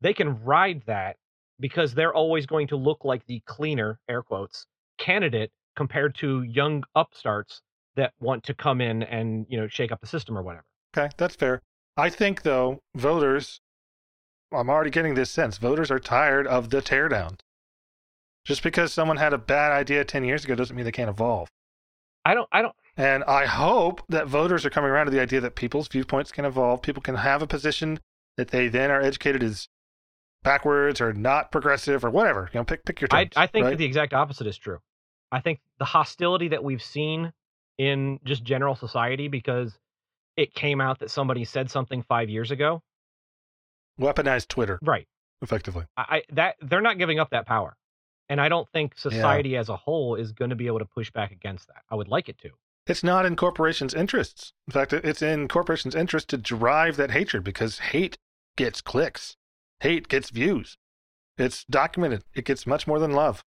[0.00, 1.16] they can ride that
[1.60, 4.66] because they're always going to look like the cleaner, air quotes,
[4.98, 7.62] candidate compared to young upstarts
[7.96, 10.64] that want to come in and, you know, shake up the system or whatever.
[10.96, 11.60] Okay, that's fair.
[11.96, 13.60] I think though, voters.
[14.52, 15.56] I'm already getting this sense.
[15.56, 17.38] Voters are tired of the teardown.
[18.44, 21.48] Just because someone had a bad idea 10 years ago doesn't mean they can't evolve.
[22.24, 25.40] I don't I don't And I hope that voters are coming around to the idea
[25.40, 26.82] that people's viewpoints can evolve.
[26.82, 27.98] People can have a position
[28.36, 29.68] that they then are educated as
[30.42, 32.50] backwards or not progressive or whatever.
[32.52, 33.32] You know, pick pick your I, terms.
[33.36, 33.78] I think right?
[33.78, 34.78] the exact opposite is true.
[35.30, 37.32] I think the hostility that we've seen
[37.78, 39.78] in just general society because
[40.36, 42.82] it came out that somebody said something five years ago.
[44.00, 45.06] weaponized Twitter Right.
[45.42, 45.84] effectively.
[45.96, 47.76] I, I that they're not giving up that power.
[48.28, 51.10] And I don't think society as a whole is going to be able to push
[51.10, 51.82] back against that.
[51.90, 52.50] I would like it to.
[52.86, 54.54] It's not in corporations' interests.
[54.66, 58.16] In fact, it's in corporations' interest to drive that hatred because hate
[58.56, 59.36] gets clicks,
[59.80, 60.78] hate gets views.
[61.36, 62.24] It's documented.
[62.34, 63.44] It gets much more than love,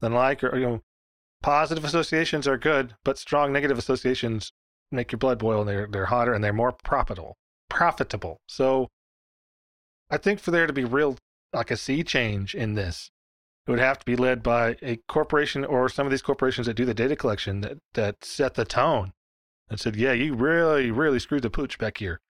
[0.00, 0.82] than like or you know.
[1.44, 4.50] Positive associations are good, but strong negative associations
[4.90, 5.60] make your blood boil.
[5.60, 7.36] And they're they're hotter and they're more profitable.
[7.68, 8.40] Profitable.
[8.48, 8.88] So,
[10.08, 11.18] I think for there to be real
[11.52, 13.10] like a sea change in this,
[13.66, 16.78] it would have to be led by a corporation or some of these corporations that
[16.78, 19.12] do the data collection that, that set the tone
[19.68, 22.22] and said, yeah, you really, really screwed the pooch back here.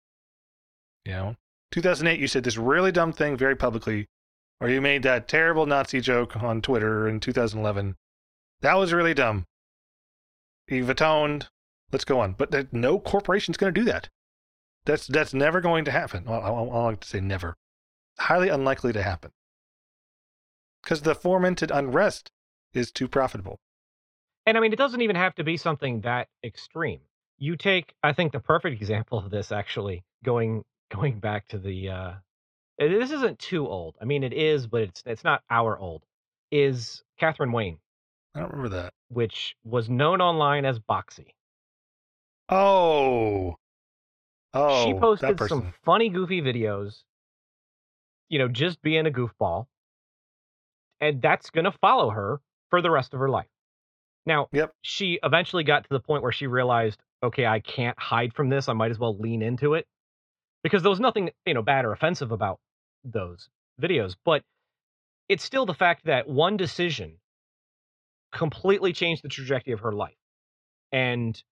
[1.05, 1.37] You know,
[1.71, 4.09] 2008, you said this really dumb thing very publicly,
[4.61, 7.95] or you made that terrible Nazi joke on Twitter in 2011.
[8.65, 9.45] That was really dumb.
[10.69, 11.49] You've atoned.
[11.93, 12.33] Let's go on.
[12.33, 14.09] But there- no corporation's going to do that.
[14.87, 16.25] That's that's never going to happen.
[16.25, 17.59] Well, I, I, like to say never.
[18.19, 19.33] Highly unlikely to happen
[20.83, 22.31] because the fomented unrest
[22.73, 23.59] is too profitable.
[24.47, 27.01] And I mean, it doesn't even have to be something that extreme.
[27.37, 31.91] You take, I think, the perfect example of this actually going going back to the.
[31.91, 32.13] uh
[32.79, 33.97] This isn't too old.
[34.01, 36.03] I mean, it is, but it's it's not our old.
[36.51, 37.79] Is Catherine Wayne,
[38.35, 38.93] I don't remember that.
[39.09, 41.35] which was known online as Boxy.
[42.49, 43.55] Oh,
[44.53, 47.03] oh, she posted some funny, goofy videos.
[48.29, 49.67] You know, just being a goofball,
[51.01, 53.49] and that's gonna follow her for the rest of her life.
[54.27, 54.73] Now, Yep.
[54.83, 58.69] she eventually got to the point where she realized, okay, I can't hide from this.
[58.69, 59.87] I might as well lean into it
[60.63, 62.59] because there was nothing, you know, bad or offensive about
[63.05, 63.49] those
[63.81, 64.43] videos, but
[65.29, 67.19] it's still the fact that one decision
[68.35, 70.19] completely changed the trajectory of her life.
[70.93, 71.43] And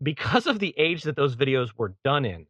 [0.00, 2.46] because of the age that those videos were done in,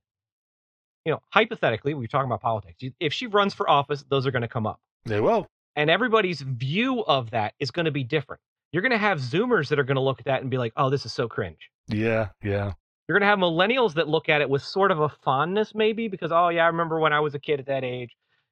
[1.04, 2.82] you know, hypothetically, we're talking about politics.
[3.00, 4.80] If she runs for office, those are going to come up.
[5.04, 5.46] They will.
[5.76, 8.42] And everybody's view of that is going to be different.
[8.72, 10.72] You're going to have Zoomers that are going to look at that and be like,
[10.76, 11.70] oh, this is so cringe.
[11.88, 12.72] Yeah, yeah.
[13.08, 16.08] You're going to have millennials that look at it with sort of a fondness, maybe,
[16.08, 18.10] because, oh, yeah, I remember when I was a kid at that age.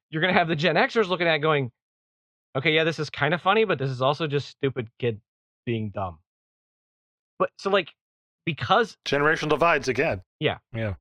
[0.09, 1.71] You're going to have the Gen Xers looking at it going,
[2.55, 5.19] okay, yeah, this is kind of funny, but this is also just stupid kid
[5.65, 6.19] being dumb.
[7.39, 7.89] But so, like,
[8.45, 10.21] because Generational divides again.
[10.39, 10.57] Yeah.
[10.73, 10.93] yeah.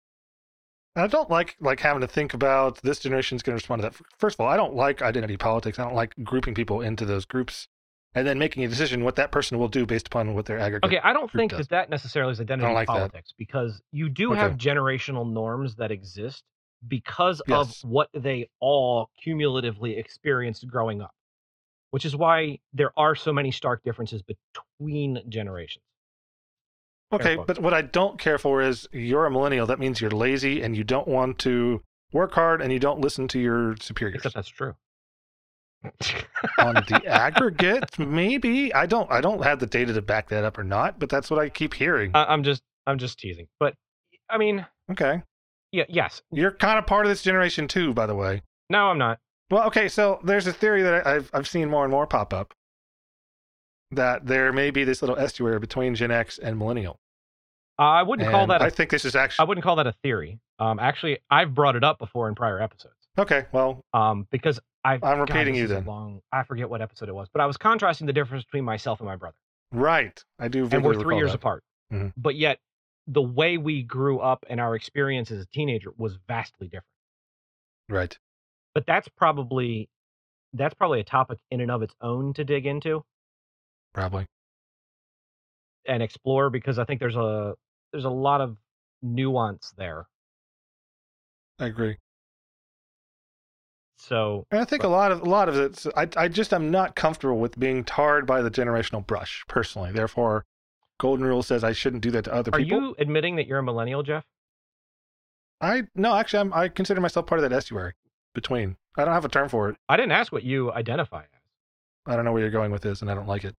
[0.97, 3.97] I don't like like having to think about this generation's going to respond to that.
[4.19, 5.79] First of all, I don't like identity politics.
[5.79, 7.67] I don't like grouping people into those groups
[8.15, 10.89] and then making a decision what that person will do based upon what their aggregate.
[10.89, 11.67] Okay, I don't think does.
[11.67, 12.93] that that necessarily is identity like that.
[12.93, 16.45] politics because you do have generational norms that exist
[16.87, 17.83] because Yes.
[17.83, 21.13] of what they all cumulatively experienced growing up,
[21.95, 25.85] which is why there are so many stark differences between generations.
[27.13, 29.65] Okay, but what I don't care for is you're a millennial.
[29.69, 33.29] That means you're lazy and you don't want to work hard and you don't listen
[33.29, 34.17] to your superiors.
[34.17, 34.75] Except that's true.
[36.59, 39.09] on the aggregate, maybe I don't.
[39.13, 41.49] I don't have the data to back that up or not, but that's what I
[41.49, 42.11] keep hearing.
[42.13, 43.77] I, I'm just I'm just teasing, but
[44.29, 45.23] I mean, okay,
[45.71, 46.23] yeah, yes.
[46.33, 48.43] you're kind of part of this generation too, by the way.
[48.69, 49.21] No, I'm not.
[49.55, 52.35] Well, okay, so there's a theory that I- I've I've seen more and more pop
[52.35, 52.55] up
[53.93, 56.99] that there may be this little estuary between Gen X and Millennial.
[57.79, 58.63] Uh, I wouldn't call that.
[58.63, 59.45] I A, think this is actually.
[59.45, 60.41] I wouldn't call that a theory.
[60.59, 62.97] Um, actually, I've brought it up before in prior episodes.
[63.17, 63.47] okay.
[63.53, 64.99] Well, Um, because I.
[65.01, 65.85] I'm repeating God, you then.
[65.85, 66.21] Long.
[66.33, 69.07] I forget what episode it was, but I was contrasting the difference between myself and
[69.07, 69.37] my brother,
[69.71, 70.21] right.
[70.41, 70.69] I do.
[70.69, 71.37] and we're three years that.
[71.37, 71.63] apart.
[71.93, 72.13] Mhm.
[72.17, 72.59] But yet,
[73.07, 76.87] the way we grew up and our experience as a teenager was vastly different.
[77.89, 78.19] Right.
[78.75, 79.89] But that's probably
[80.53, 83.05] that's probably a topic in and of its own to dig into
[83.93, 84.27] Probably.
[85.87, 87.55] and explore because I think there's a
[87.93, 88.57] there's a lot of
[89.03, 90.07] nuance there.
[91.59, 91.99] I agree.
[93.97, 95.87] So And I think a lot of a lot of it.
[95.97, 99.93] I I just i'm not comfortable with being tarred by the generational brush personally.
[99.93, 100.45] Therefore,
[100.99, 102.79] Golden Rule says I shouldn't do that to other are people.
[102.79, 104.25] Are you admitting that you're a millennial, Jeff?
[105.61, 107.95] I no, actually, I'm, I consider myself part of that estuary
[108.35, 108.77] between.
[108.97, 109.77] I don't have a term for it.
[109.89, 111.29] I didn't ask what you identify as.
[112.07, 113.55] I don't know where you're going with this, and I don't like it.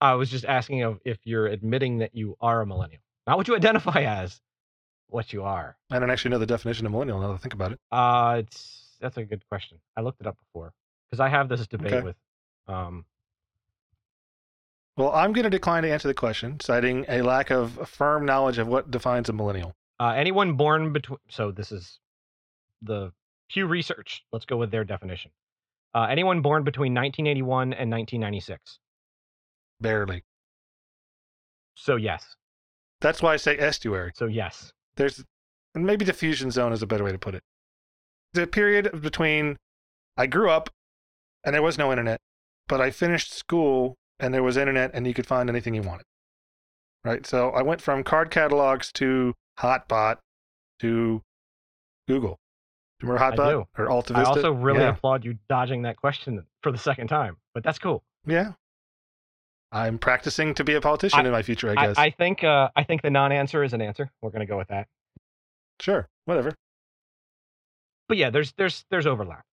[0.00, 3.48] I was just asking of if you're admitting that you are a millennial, not what
[3.48, 4.40] you identify as,
[5.08, 5.76] what you are.
[5.90, 7.20] I don't actually know the definition of millennial.
[7.20, 7.78] Now that I think about it.
[7.92, 9.78] Uh, it's that's a good question.
[9.96, 10.72] I looked it up before
[11.10, 12.02] because I have this debate Okay.
[12.02, 12.16] with.
[12.66, 13.04] Um,
[14.96, 18.58] Well, I'm going to decline to answer the question, citing a lack of firm knowledge
[18.58, 19.74] of what defines a millennial.
[20.00, 21.18] uh, anyone born between.
[21.28, 21.98] So this is
[22.82, 23.12] the
[23.54, 24.24] Pew Research.
[24.32, 25.30] Let's go with their definition.
[25.94, 28.80] Uh, anyone born between 1981 and 1996.
[29.80, 30.24] Barely.
[31.76, 32.34] So yes.
[33.00, 34.10] That's why I say estuary.
[34.16, 34.72] So yes.
[34.96, 35.22] There's
[35.72, 37.42] and maybe diffusion zone is a better way to put it.
[38.32, 39.56] The period between
[40.16, 40.68] I grew up
[41.44, 42.20] and there was no internet,
[42.66, 46.06] but I finished school and there was internet and you could find anything you wanted.
[47.04, 47.24] Right?
[47.24, 50.16] So I went from card catalogs to Hotbot
[50.80, 51.22] to
[52.08, 52.40] Google.
[53.06, 54.90] Remember I Hotbot or Alta I also really yeah.
[54.90, 58.02] applaud you dodging that question for the second time, but that's cool.
[58.26, 58.52] yeah.
[59.72, 61.98] I'm practicing to be a politician in my future, I I, guess.
[61.98, 64.08] I think uh, I think the non-answer is an answer.
[64.22, 64.86] We're gonna go with that.
[65.80, 66.54] sure, whatever.
[68.08, 69.44] But yeah, there's there's there's overlap.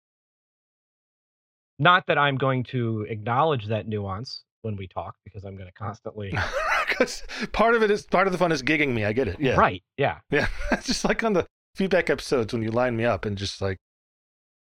[1.79, 5.73] Not that I'm going to acknowledge that nuance when we talk because I'm going to
[5.73, 6.31] constantly
[6.87, 9.05] Because part of it is part of the fun is gigging me.
[9.05, 9.37] I get it.
[9.39, 9.55] Yeah.
[9.55, 9.81] right.
[9.97, 13.37] Yeah, Yeah, it's just like on the feedback episodes when you line me up and
[13.37, 13.77] just like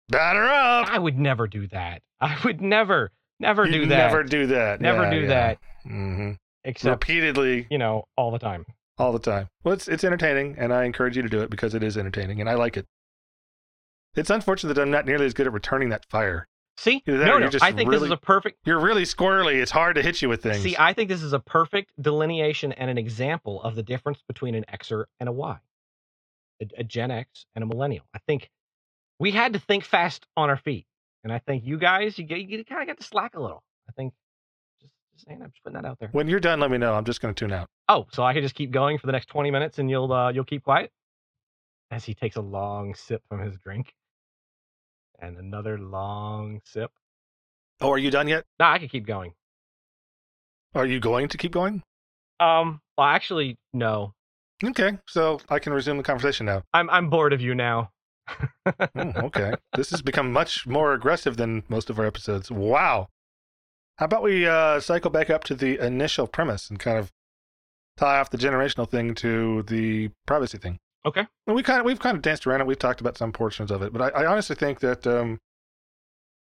[0.09, 0.89] batter up.
[0.91, 2.03] I would never do that.
[2.21, 3.97] I would never never You do that.
[3.97, 4.81] Never do that.
[4.81, 5.27] Never Yeah, do yeah.
[5.29, 6.31] that hmm
[6.65, 8.65] except Repeatedly, you know all the time.
[8.99, 9.49] all the time.
[9.63, 12.41] Well, it's it's entertaining, and I encourage you to do it because it is entertaining,
[12.41, 12.87] and I like it.
[14.17, 16.47] It's unfortunate that I'm not nearly as good at returning that fire.
[16.79, 17.49] See, that no, no.
[17.49, 18.59] just I think this is a perfect.
[18.65, 19.63] You're really squirrely.
[19.63, 20.63] It's hard to hit you with things.
[20.63, 24.55] See, I think this is a perfect delineation and an example of the difference between
[24.55, 25.57] an Xer and a Y,
[26.61, 28.05] a, a Gen X and a millennial.
[28.15, 28.51] I think
[29.19, 30.87] we had to think fast on our feet,
[31.25, 33.63] and I think you guys, you, get, you kind of got to slack a little.
[33.89, 34.13] I think
[34.81, 36.09] just, just saying, I'm just putting that out there.
[36.13, 36.95] when you're done, let me know.
[36.95, 37.69] I'm just going to tune out.
[37.89, 40.31] Oh, so I can just keep going for the next 20 minutes, and you'll uh,
[40.31, 40.91] you'll keep quiet
[41.91, 43.95] as he takes a long sip from his drink,
[45.19, 46.91] and another long sip.
[47.81, 48.45] Oh, are you done yet?
[48.59, 49.33] No, I can keep going.
[50.75, 51.83] Are you going to keep going?
[52.41, 54.13] Um, well, actually, no.
[54.65, 56.63] Okay, so I can resume the conversation now.
[56.73, 57.91] I'm I'm bored of you now.
[58.67, 59.55] Oh, okay.
[59.77, 62.51] this has become much more aggressive than most of our episodes.
[62.51, 63.09] Wow.
[63.99, 67.13] How about we uh, cycle back up to the initial premise and kind of
[67.97, 70.79] tie off the generational thing to the privacy thing?
[71.05, 71.27] Okay.
[71.47, 72.67] And we kind of we've kind of danced around it.
[72.67, 75.39] We've talked about some portions of it, but I, I honestly think that, um,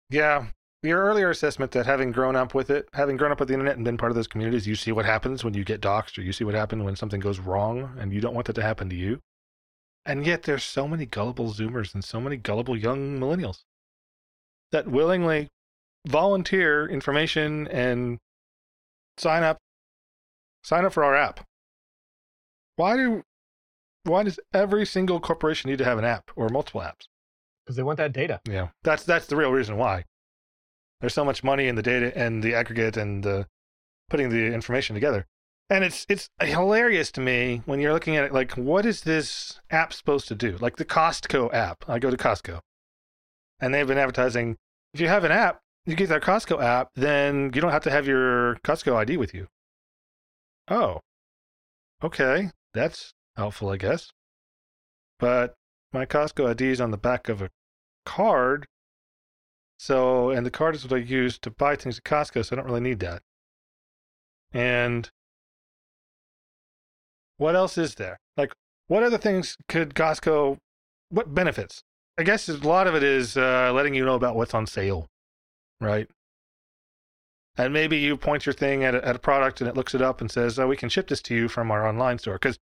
[0.09, 0.47] yeah,
[0.83, 3.75] your earlier assessment that having grown up with it, having grown up with the internet
[3.75, 6.21] and been part of those communities, you see what happens when you get doxxed, or
[6.21, 8.89] you see what happens when something goes wrong, and you don't want that to happen
[8.89, 9.19] to you.
[10.05, 13.59] And yet, there's so many gullible Zoomers and so many gullible young millennials
[14.71, 15.49] that willingly
[16.07, 18.17] volunteer information and
[19.17, 19.57] sign up,
[20.63, 21.41] sign up for our app.
[22.77, 23.21] Why do,
[24.03, 27.05] why does every single corporation need to have an app or multiple apps?
[27.63, 28.41] Because they want that data.
[28.49, 30.05] Yeah, that's that's the real reason why.
[31.01, 33.45] There's so much money in the data and the aggregate and
[34.09, 35.25] putting the information together.
[35.69, 39.59] And it's it's hilarious to me when you're looking at it like what is this
[39.69, 40.57] app supposed to do?
[40.57, 41.85] Like the Costco app.
[41.87, 42.59] I go to Costco.
[43.59, 44.57] And they've been advertising
[44.93, 47.91] if you have an app, you get that Costco app, then you don't have to
[47.91, 49.47] have your Costco ID with you.
[50.67, 50.99] Oh.
[52.03, 54.11] Okay, that's helpful, I guess.
[55.19, 55.53] But
[55.93, 57.49] my Costco ID is on the back of a
[58.05, 58.67] card.
[59.81, 62.57] So, and the card is what I use to buy things at Costco, so I
[62.57, 63.23] don't really need that.
[64.53, 65.09] And
[67.37, 68.19] what else is there?
[68.37, 68.53] Like,
[68.89, 70.57] what other things could Costco,
[71.09, 71.81] what benefits
[72.19, 75.07] I guess a lot of it is uh, letting you know about what's on sale,
[75.79, 76.07] right?
[77.57, 80.01] And maybe you point your thing at a, at a product and it looks it
[80.03, 82.59] up and says, "Oh, we can ship this to you from our online store," because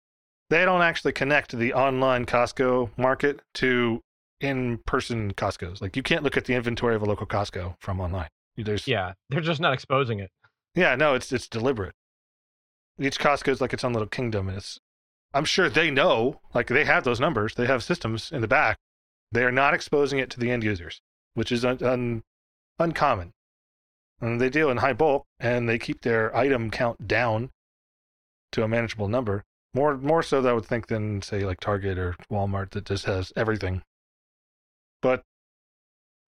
[0.49, 4.01] they don't actually connect the online Costco market to
[4.43, 5.81] in-person Costco's.
[5.81, 8.29] Like you can't look at the inventory of a local Costco from online.
[8.57, 10.29] There's Yeah, they're just not exposing it.
[10.75, 11.93] yeah, no, it's it's deliberate.
[12.99, 14.79] Each Costco is like its own little kingdom, and it's.
[15.33, 18.77] I'm sure they know, like they have those numbers, they have systems in the back.
[19.31, 21.01] They are not exposing it to the end users,
[21.33, 22.21] which is un, un,
[22.77, 23.31] uncommon.
[24.21, 27.49] And they deal in high bulk, and they keep their item count down
[28.51, 29.43] to a manageable number.
[29.73, 33.33] More, more so, I would think than say like Target or Walmart that just has
[33.35, 33.81] everything.
[35.03, 35.21] But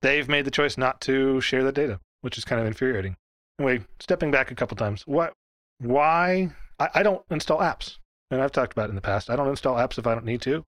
[0.02, 3.16] they've made the choice not to share that data, which is kind of infuriating.
[3.58, 5.34] Anyway, stepping back a couple times, what,
[5.80, 6.52] why?
[6.78, 7.98] I, I don't install apps,
[8.30, 9.30] and I've talked about it in the past.
[9.30, 10.66] I don't install apps if I don't need to.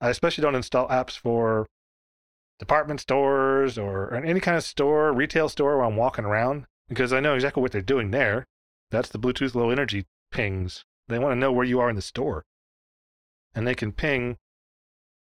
[0.00, 1.66] I especially don't install apps for
[2.58, 7.14] department stores or, or any kind of store, retail store where I'm walking around, because
[7.14, 8.44] I know exactly what they're doing there.
[8.90, 10.84] That's the Bluetooth low energy pings.
[11.08, 12.44] They want to know where you are in the store,
[13.54, 14.36] and they can ping.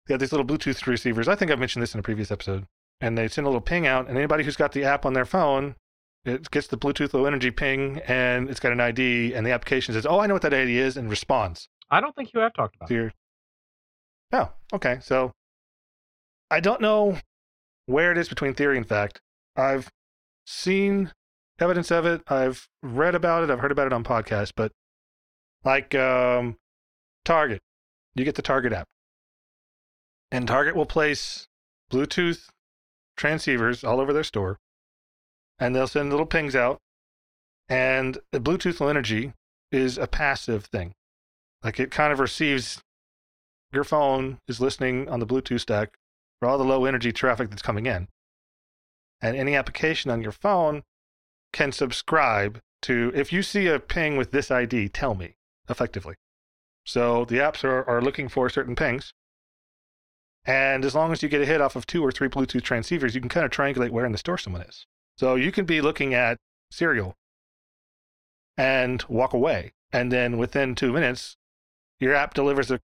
[0.07, 1.27] They have these little Bluetooth receivers.
[1.27, 2.65] I think I've mentioned this in a previous episode.
[2.99, 5.25] And they send a little ping out, and anybody who's got the app on their
[5.25, 5.75] phone
[6.23, 9.93] it gets the Bluetooth low energy ping and it's got an ID and the application
[9.93, 11.67] says, Oh, I know what that ID is and responds.
[11.89, 13.13] I don't think you have talked about to it.
[14.31, 14.99] Oh, okay.
[15.01, 15.31] So
[16.49, 17.17] I don't know
[17.85, 19.19] where it is between theory and fact.
[19.55, 19.89] I've
[20.45, 21.11] seen
[21.59, 22.21] evidence of it.
[22.27, 23.49] I've read about it.
[23.49, 24.71] I've heard about it on podcasts, but
[25.65, 26.57] like um,
[27.25, 27.61] Target,
[28.15, 28.87] you get the Target app.
[30.31, 31.47] And Target will place
[31.91, 32.47] Bluetooth
[33.17, 34.57] transceivers all over their store
[35.61, 36.79] and they'll send little pings out.
[37.69, 39.33] And the Bluetooth Low Energy
[39.71, 40.93] is a passive thing.
[41.63, 42.81] Like it kind of receives
[43.71, 45.93] your phone is listening on the Bluetooth stack
[46.39, 48.07] for all the low energy traffic that's coming in.
[49.21, 50.81] And any application on your phone
[51.53, 55.35] can subscribe to, if you see a ping with this ID, tell me
[55.69, 56.15] effectively.
[56.85, 59.13] So the apps are, are looking for certain pings.
[60.45, 63.13] And as long as you get a hit off of two or three Bluetooth transceivers,
[63.13, 64.87] you can kind of triangulate where in the store someone is.
[65.17, 66.37] So you can be looking at
[66.71, 67.15] cereal
[68.57, 69.73] and walk away.
[69.93, 71.37] And then within two minutes,
[71.99, 72.79] your app delivers a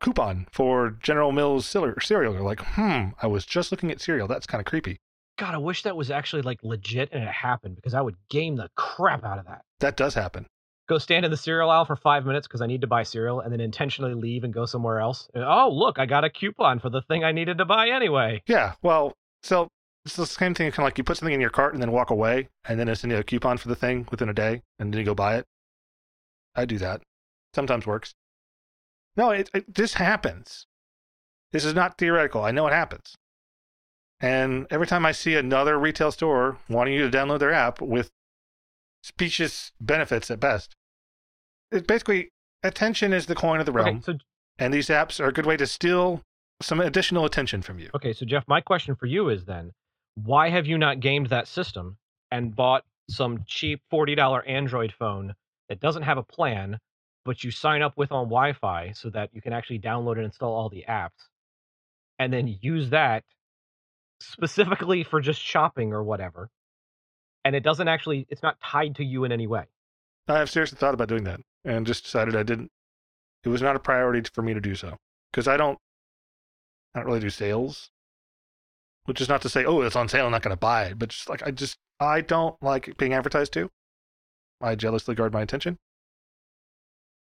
[0.00, 2.34] coupon for General Mills cereal.
[2.34, 4.28] You're like, hmm, I was just looking at cereal.
[4.28, 4.98] That's kind of creepy.
[5.38, 8.56] God, I wish that was actually like legit and it happened because I would game
[8.56, 9.62] the crap out of that.
[9.80, 10.46] That does happen.
[10.88, 13.40] Go stand in the cereal aisle for five minutes because I need to buy cereal
[13.40, 15.28] and then intentionally leave and go somewhere else.
[15.34, 18.42] Oh, look, I got a coupon for the thing I needed to buy anyway.
[18.46, 18.74] Yeah.
[18.82, 19.12] Well,
[19.42, 19.68] so
[20.04, 20.70] it's the same thing.
[20.70, 22.88] Kind of like you put something in your cart and then walk away, and then
[22.88, 25.46] it's a coupon for the thing within a day, and then you go buy it.
[26.54, 27.02] I do that.
[27.52, 28.14] Sometimes works.
[29.16, 30.66] No, it, it, this happens.
[31.52, 32.44] This is not theoretical.
[32.44, 33.16] I know it happens.
[34.20, 38.10] And every time I see another retail store wanting you to download their app with
[39.06, 40.74] specious benefits at best,
[41.70, 42.30] it basically
[42.62, 43.96] attention is the coin of the realm.
[43.98, 44.14] Okay, so
[44.58, 46.22] and these apps are a good way to steal
[46.60, 47.90] some additional attention from you.
[47.94, 49.72] okay, so Jeff, my question for you is then,
[50.14, 51.98] why have you not gamed that system
[52.30, 55.34] and bought some cheap forty dollar Android phone
[55.68, 56.78] that doesn't have a plan,
[57.24, 60.54] but you sign up with on Wi-Fi so that you can actually download and install
[60.54, 61.28] all the apps,
[62.18, 63.22] and then use that
[64.20, 66.48] specifically for just shopping or whatever,
[67.46, 69.62] and it doesn't actually, it's not tied to you in any way.
[70.26, 72.72] I have seriously thought about doing that and just decided I didn't.
[73.44, 74.96] It was not a priority for me to do so
[75.30, 75.78] because I don't.
[76.92, 77.90] I don't really do sales,
[79.04, 80.98] which is not to say, oh, it's on sale, I'm not going to buy it,
[80.98, 83.70] but just like I just I don't like being advertised to.
[84.60, 85.78] I jealously guard my attention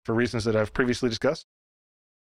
[0.05, 1.47] for reasons that I've previously discussed,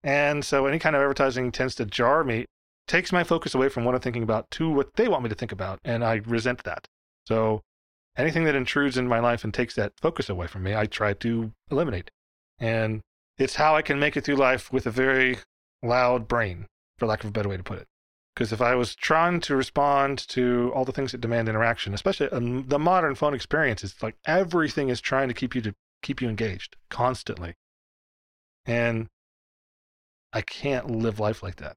[0.03, 2.44] and so any kind of advertising tends to jar me,
[2.86, 5.34] takes my focus away from what I'm thinking about to what they want me to
[5.34, 6.86] think about, and I resent that.
[7.26, 7.62] So
[8.17, 11.12] anything that intrudes in my life and takes that focus away from me, I try
[11.14, 12.11] to eliminate.
[12.59, 13.03] And
[13.39, 15.39] it's how I can make it through life with a very
[15.83, 16.67] loud brain,
[16.99, 17.87] for lack of a better way to put it.
[18.35, 22.29] Because if I was trying to respond to all the things that demand interaction, especially
[22.31, 26.21] um, the modern phone experience, is like everything is trying to keep you to keep
[26.21, 27.55] you engaged constantly,
[28.67, 29.09] and
[30.33, 31.77] I can't live life like that.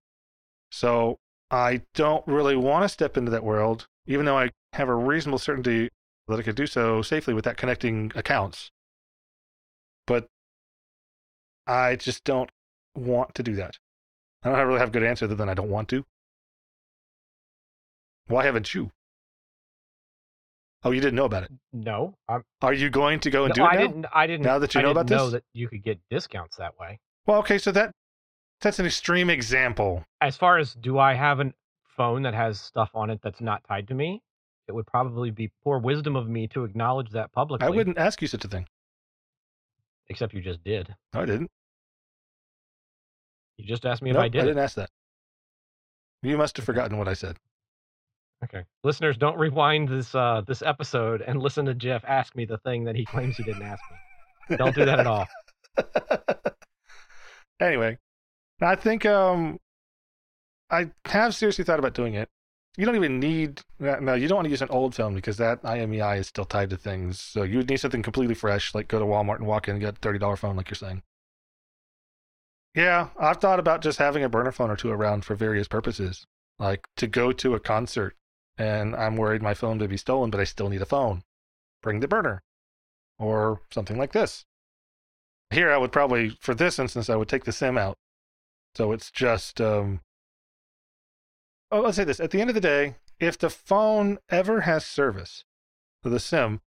[0.70, 1.18] So
[1.50, 5.40] I don't really want to step into that world, even though I have a reasonable
[5.40, 5.90] certainty
[6.30, 8.72] that I could do so safely without connecting accounts.
[10.08, 10.28] But
[11.68, 12.50] I just don't
[12.96, 13.78] want to do that.
[14.44, 16.06] I don't really have a good answer other than I don't want to.
[18.28, 18.92] Why haven't you?
[20.84, 21.52] Oh, you didn't know about it.
[21.74, 23.82] No, I'm, Are you going to go and no, do it I now?
[23.82, 24.06] didn't.
[24.14, 24.46] I didn't.
[24.46, 25.34] Now that you I know didn't about know this?
[25.34, 27.00] that you could get discounts that way.
[27.26, 27.92] Well, okay, so that
[28.62, 30.06] That's an extreme example.
[30.22, 31.54] As far as do I have a
[31.98, 34.22] phone that has stuff on it that's not tied to me?
[34.70, 37.66] It would probably be poor wisdom of me to acknowledge that publicly.
[37.66, 38.68] I wouldn't ask you such a thing.
[40.10, 40.96] Except you just did.
[41.12, 41.50] I didn't.
[43.58, 44.42] You just asked me Nope, if I did.
[44.42, 44.92] I didn't ask that.
[46.22, 47.38] You must have forgotten what I said.
[48.44, 52.60] Okay, listeners, don't rewind this uh, this episode and listen to Jeff ask me the
[52.60, 53.82] thing that he claims he didn't ask
[54.50, 54.58] me.
[54.58, 55.28] Don't do that at all.
[57.60, 57.98] anyway,
[58.62, 59.60] I think um,
[60.70, 62.30] I have seriously thought about doing it.
[62.78, 64.14] You don't even need no.
[64.14, 66.78] You don't want to use an old phone because that IMEI is still tied to
[66.78, 67.20] things.
[67.20, 69.82] So you would need something completely fresh, like go to Walmart and walk in and
[69.82, 71.04] get a thirty dollar phone, like you're saying.
[72.76, 76.26] Yeah, I've thought about just having a burner phone or two around for various purposes,
[76.60, 78.16] like to go to a concert
[78.60, 81.24] and I'm worried my phone may be stolen, but I still need a phone.
[81.82, 82.44] Bring the burner,
[83.18, 84.46] or something like this.
[85.50, 87.98] Here, I would probably, for this instance, I would take the SIM out.
[88.76, 90.02] So it's just, um,
[91.72, 92.20] oh, let's say this.
[92.20, 95.44] At the end of the day, if the phone ever has service,
[96.02, 96.62] for the SIM,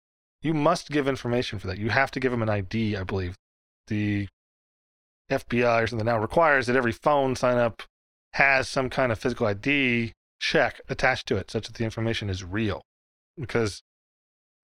[0.43, 1.79] you must give information for that.
[1.79, 3.37] You have to give them an ID, I believe.
[3.89, 4.29] The
[5.31, 7.83] FBI or something now requires that every phone sign up
[8.35, 12.45] has some kind of physical ID check attached to it such that the information is
[12.45, 12.83] real
[13.39, 13.83] because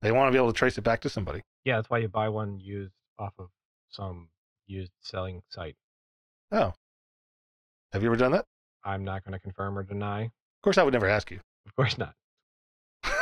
[0.02, 1.42] they want to be able to trace it back to somebody.
[1.64, 3.48] Yeah, that's why you buy one used off of
[3.90, 4.28] some
[4.66, 5.76] used selling site.
[6.52, 6.74] Oh.
[7.92, 8.44] Have you ever done that?
[8.84, 10.22] I'm not going to confirm or deny.
[10.24, 10.30] Of
[10.62, 11.40] course, I would never ask you.
[11.66, 12.14] Of course not.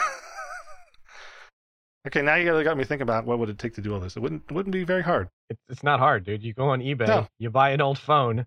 [2.07, 4.01] okay, now you really got me thinking about what would it take to do all
[4.01, 4.17] this.
[4.17, 5.29] It wouldn't it wouldn't be very hard.
[5.51, 6.43] It's, it's not hard, dude.
[6.43, 7.29] You go on eBay, No.
[7.39, 8.47] you buy an old phone,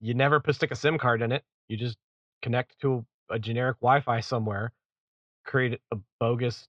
[0.00, 1.42] you never put stick a SIM card in it.
[1.68, 1.96] You just
[2.42, 4.72] connect to a generic Wi-Fi somewhere,
[5.44, 6.66] create a bogus.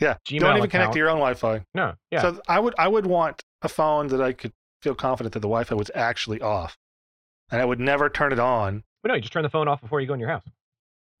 [0.00, 0.16] Yeah.
[0.26, 0.70] Gmail Don't even account.
[0.70, 1.64] connect to your own Wi-Fi.
[1.74, 5.32] No, yeah, So I would I would want a phone that I could feel confident
[5.34, 6.76] that the Wi-Fi was actually off,
[7.50, 8.82] and I would never turn it on.
[9.04, 10.44] But no, you just turn the phone off before you go in your house.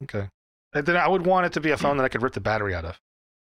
[0.04, 0.28] Okay.
[0.72, 2.40] And then I would want it to be a phone that I could rip the
[2.40, 2.98] battery out of.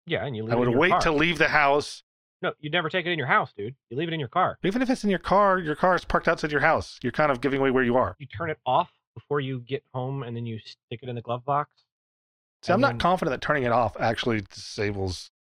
[0.06, 1.02] Yeah, and you leave I it would in your wait car.
[1.02, 2.04] to leave the house.
[2.44, 3.76] No, you'd never take it in your house, dude.
[3.90, 4.60] You leave it in your car.
[4.64, 7.00] Even if it's in your car, your car is parked outside your house.
[7.02, 8.16] You're kind of giving away where you are.
[8.20, 11.22] You turn it off before you get home, and then you stick it in the
[11.22, 11.72] glove box.
[12.62, 15.32] See, I'm not then- confident that turning it off actually disables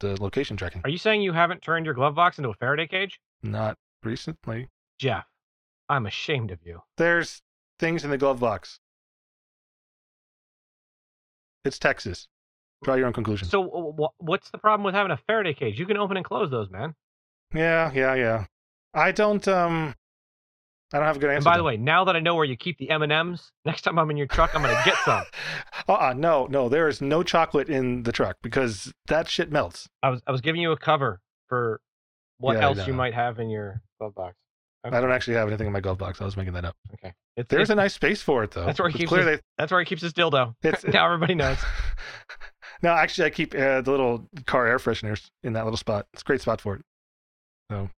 [0.00, 0.82] the location tracking.
[0.84, 3.18] Are you saying you haven't turned your glove box into a Faraday cage?
[3.42, 4.68] Not recently.
[4.98, 5.24] Jeff,
[5.88, 6.82] I'm ashamed of you.
[6.98, 7.40] There's
[7.82, 8.78] things in the glove box.
[11.64, 12.28] It's Texas.
[12.84, 13.48] Draw your own conclusion.
[13.48, 15.78] So, wh- wh- what's the problem with having a Faraday cage?
[15.80, 16.94] You can open and close those, man.
[17.54, 18.44] yeah, yeah, yeah.
[18.94, 19.94] I don't um
[20.92, 21.38] I don't have a good answer.
[21.38, 23.50] And by the way, now that I know where you keep the M and M's,
[23.64, 25.24] next time I'm in your truck, I'm gonna get some.
[25.88, 29.88] uh-uh, no, no, there is no chocolate in the truck because that shit melts.
[30.04, 31.80] I was I was giving you a cover for
[32.38, 34.36] what Yeah, else you might have in your glove box.
[34.84, 34.96] Okay.
[34.96, 36.20] I don't actually have anything in my glove box.
[36.20, 36.74] I was making that up.
[36.94, 38.64] Okay, it's, There's it's- a nice space for it though.
[38.66, 40.54] That's where he It's keeps clear his- they- that's where he keeps his dildo.
[40.64, 41.58] It's- now everybody knows.
[42.82, 46.06] no, actually, I keep uh, the little car air fresheners in that little spot.
[46.12, 46.82] It's a great spot for it.
[47.70, 47.90] So,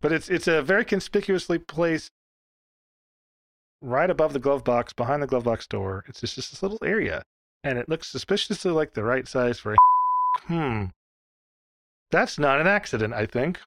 [0.00, 2.10] but it's it's a very conspicuously placed
[3.82, 6.04] right above the glove box, behind the glove box door.
[6.08, 7.22] It's just, just this little area,
[7.64, 9.76] and it looks suspiciously like the right size for a.
[10.46, 10.84] Hmm,
[12.10, 13.60] that's not an accident, I think.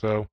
[0.00, 0.26] So,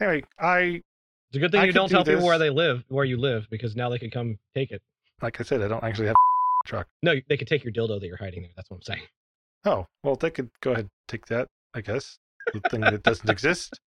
[0.00, 0.82] anyway, I
[1.28, 3.16] It's a good thing I you don't do tell people where they live, where you
[3.16, 4.82] live, because now they could come take it.
[5.22, 6.88] like I said, I don't actually have a truck.
[7.02, 8.52] No, they could take your dildo that you're hiding there.
[8.56, 9.02] That's what I'm saying.
[9.64, 12.18] Oh, well, they could go ahead and take that, I guess.
[12.52, 13.80] The thing that doesn't exist.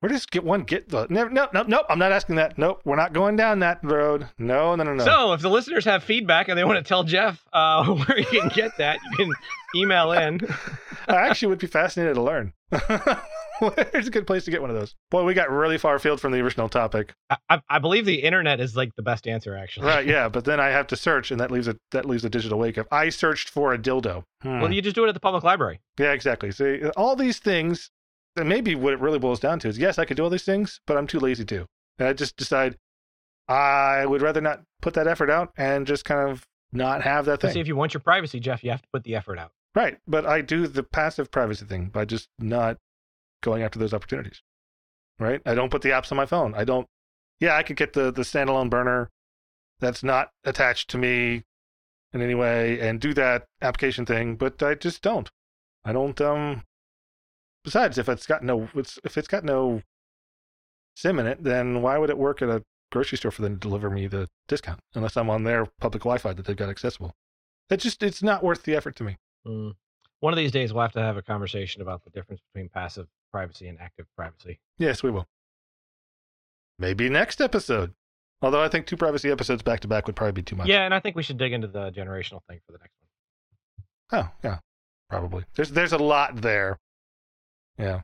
[0.00, 2.56] Where does get one get the no no no nope, I'm not asking that.
[2.56, 4.28] Nope, we're not going down that road.
[4.38, 5.04] No, no, no, no.
[5.04, 8.26] So, if the listeners have feedback and they want to tell Jeff uh, where you
[8.26, 9.32] can get that, you can
[9.74, 10.40] email in.
[11.08, 12.52] I actually would be fascinated to learn.
[13.60, 14.94] Where's a good place to get one of those?
[15.10, 17.14] Boy, we got really far afield from the original topic.
[17.28, 19.86] I, I, I believe the internet is like the best answer, actually.
[19.86, 22.30] Right, yeah, but then I have to search and that leaves a that leaves a
[22.30, 22.86] digital wake up.
[22.92, 24.22] I searched for a dildo.
[24.42, 24.60] Hmm.
[24.60, 25.80] Well, you just do it at the public library.
[25.98, 26.52] Yeah, exactly.
[26.52, 27.90] See, all these things,
[28.38, 30.44] and maybe what it really boils down to is yes, I could do all these
[30.44, 31.66] things, but I'm too lazy to.
[31.98, 32.76] And I just decide
[33.48, 37.40] I would rather not put that effort out and just kind of not have that
[37.40, 37.52] thing.
[37.52, 39.52] see, if you want your privacy, Jeff, you have to put the effort out.
[39.74, 39.98] right.
[40.06, 42.76] But I do the passive privacy thing by just not
[43.42, 44.42] going after those opportunities.
[45.18, 45.40] Right?
[45.46, 46.54] I don't put the apps on my phone.
[46.54, 46.86] I don't,
[47.40, 49.10] yeah, I could get the, the standalone burner
[49.80, 51.44] that's not attached to me
[52.12, 55.30] in any way and do that application thing, but I just don't.
[55.84, 56.62] I don't, um,
[57.64, 59.82] besides, if it's got no, if it's got no
[60.96, 63.60] SIM in it, then why would it work at a grocery store for them to
[63.60, 67.14] deliver me the discount unless I'm on their public Wi-Fi that they've got accessible?
[67.70, 69.16] It just, it's not worth the effort to me.
[69.46, 69.74] Mm.
[70.20, 73.06] One of these days, we'll have to have a conversation about the difference between passive
[73.32, 74.58] privacy and active privacy.
[74.78, 75.26] Yes, we will.
[76.78, 77.92] Maybe next episode.
[78.40, 80.68] Although I think two privacy episodes back to back would probably be too much.
[80.68, 82.94] Yeah, and I think we should dig into the generational thing for the next
[84.10, 84.24] one.
[84.24, 84.58] Oh, yeah.
[85.10, 85.44] Probably.
[85.54, 86.78] There's there's a lot there.
[87.78, 88.00] Yeah.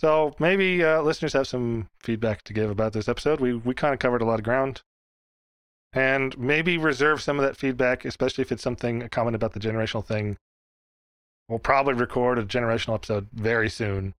[0.00, 3.38] So maybe uh, listeners have some feedback to give about this episode.
[3.38, 4.80] We we kind of covered a lot of ground,
[5.92, 9.60] and maybe reserve some of that feedback, especially if it's something a comment about the
[9.60, 10.38] generational thing.
[11.48, 14.14] We'll probably record a generational episode very soon.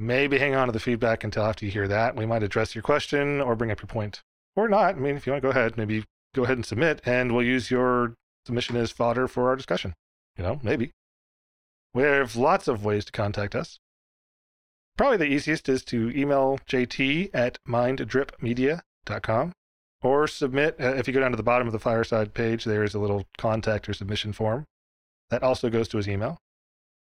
[0.00, 2.16] Maybe hang on to the feedback until after you hear that.
[2.16, 4.22] We might address your question or bring up your point,
[4.56, 4.96] or not.
[4.96, 7.46] I mean, if you want to go ahead, maybe go ahead and submit, and we'll
[7.46, 8.14] use your
[8.46, 9.94] submission as fodder for our discussion.
[10.36, 10.90] You know, maybe.
[11.98, 13.80] We have lots of ways to contact us.
[14.96, 19.52] Probably the easiest is to email jt at minddripmedia.com
[20.02, 20.76] or submit.
[20.80, 23.00] Uh, if you go down to the bottom of the Fireside page, there is a
[23.00, 24.64] little contact or submission form.
[25.30, 26.38] That also goes to his email.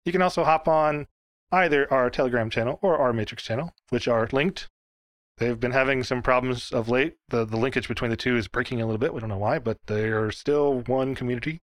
[0.07, 1.09] You can also hop on
[1.53, 4.71] either our Telegram channel or our Matrix channel, which are linked.
[5.37, 7.17] They've been having some problems of late.
[7.29, 9.13] The, the linkage between the two is breaking a little bit.
[9.13, 11.61] We don't know why, but they are still one community.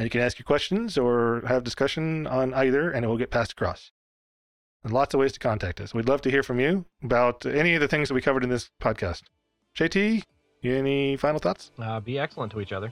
[0.00, 3.30] And you can ask your questions or have discussion on either, and it will get
[3.30, 3.90] passed across.
[4.82, 5.92] And lots of ways to contact us.
[5.92, 8.48] We'd love to hear from you about any of the things that we covered in
[8.48, 9.24] this podcast.
[9.78, 10.22] JT,
[10.64, 11.70] any final thoughts?
[11.78, 12.90] Uh, be excellent to each other.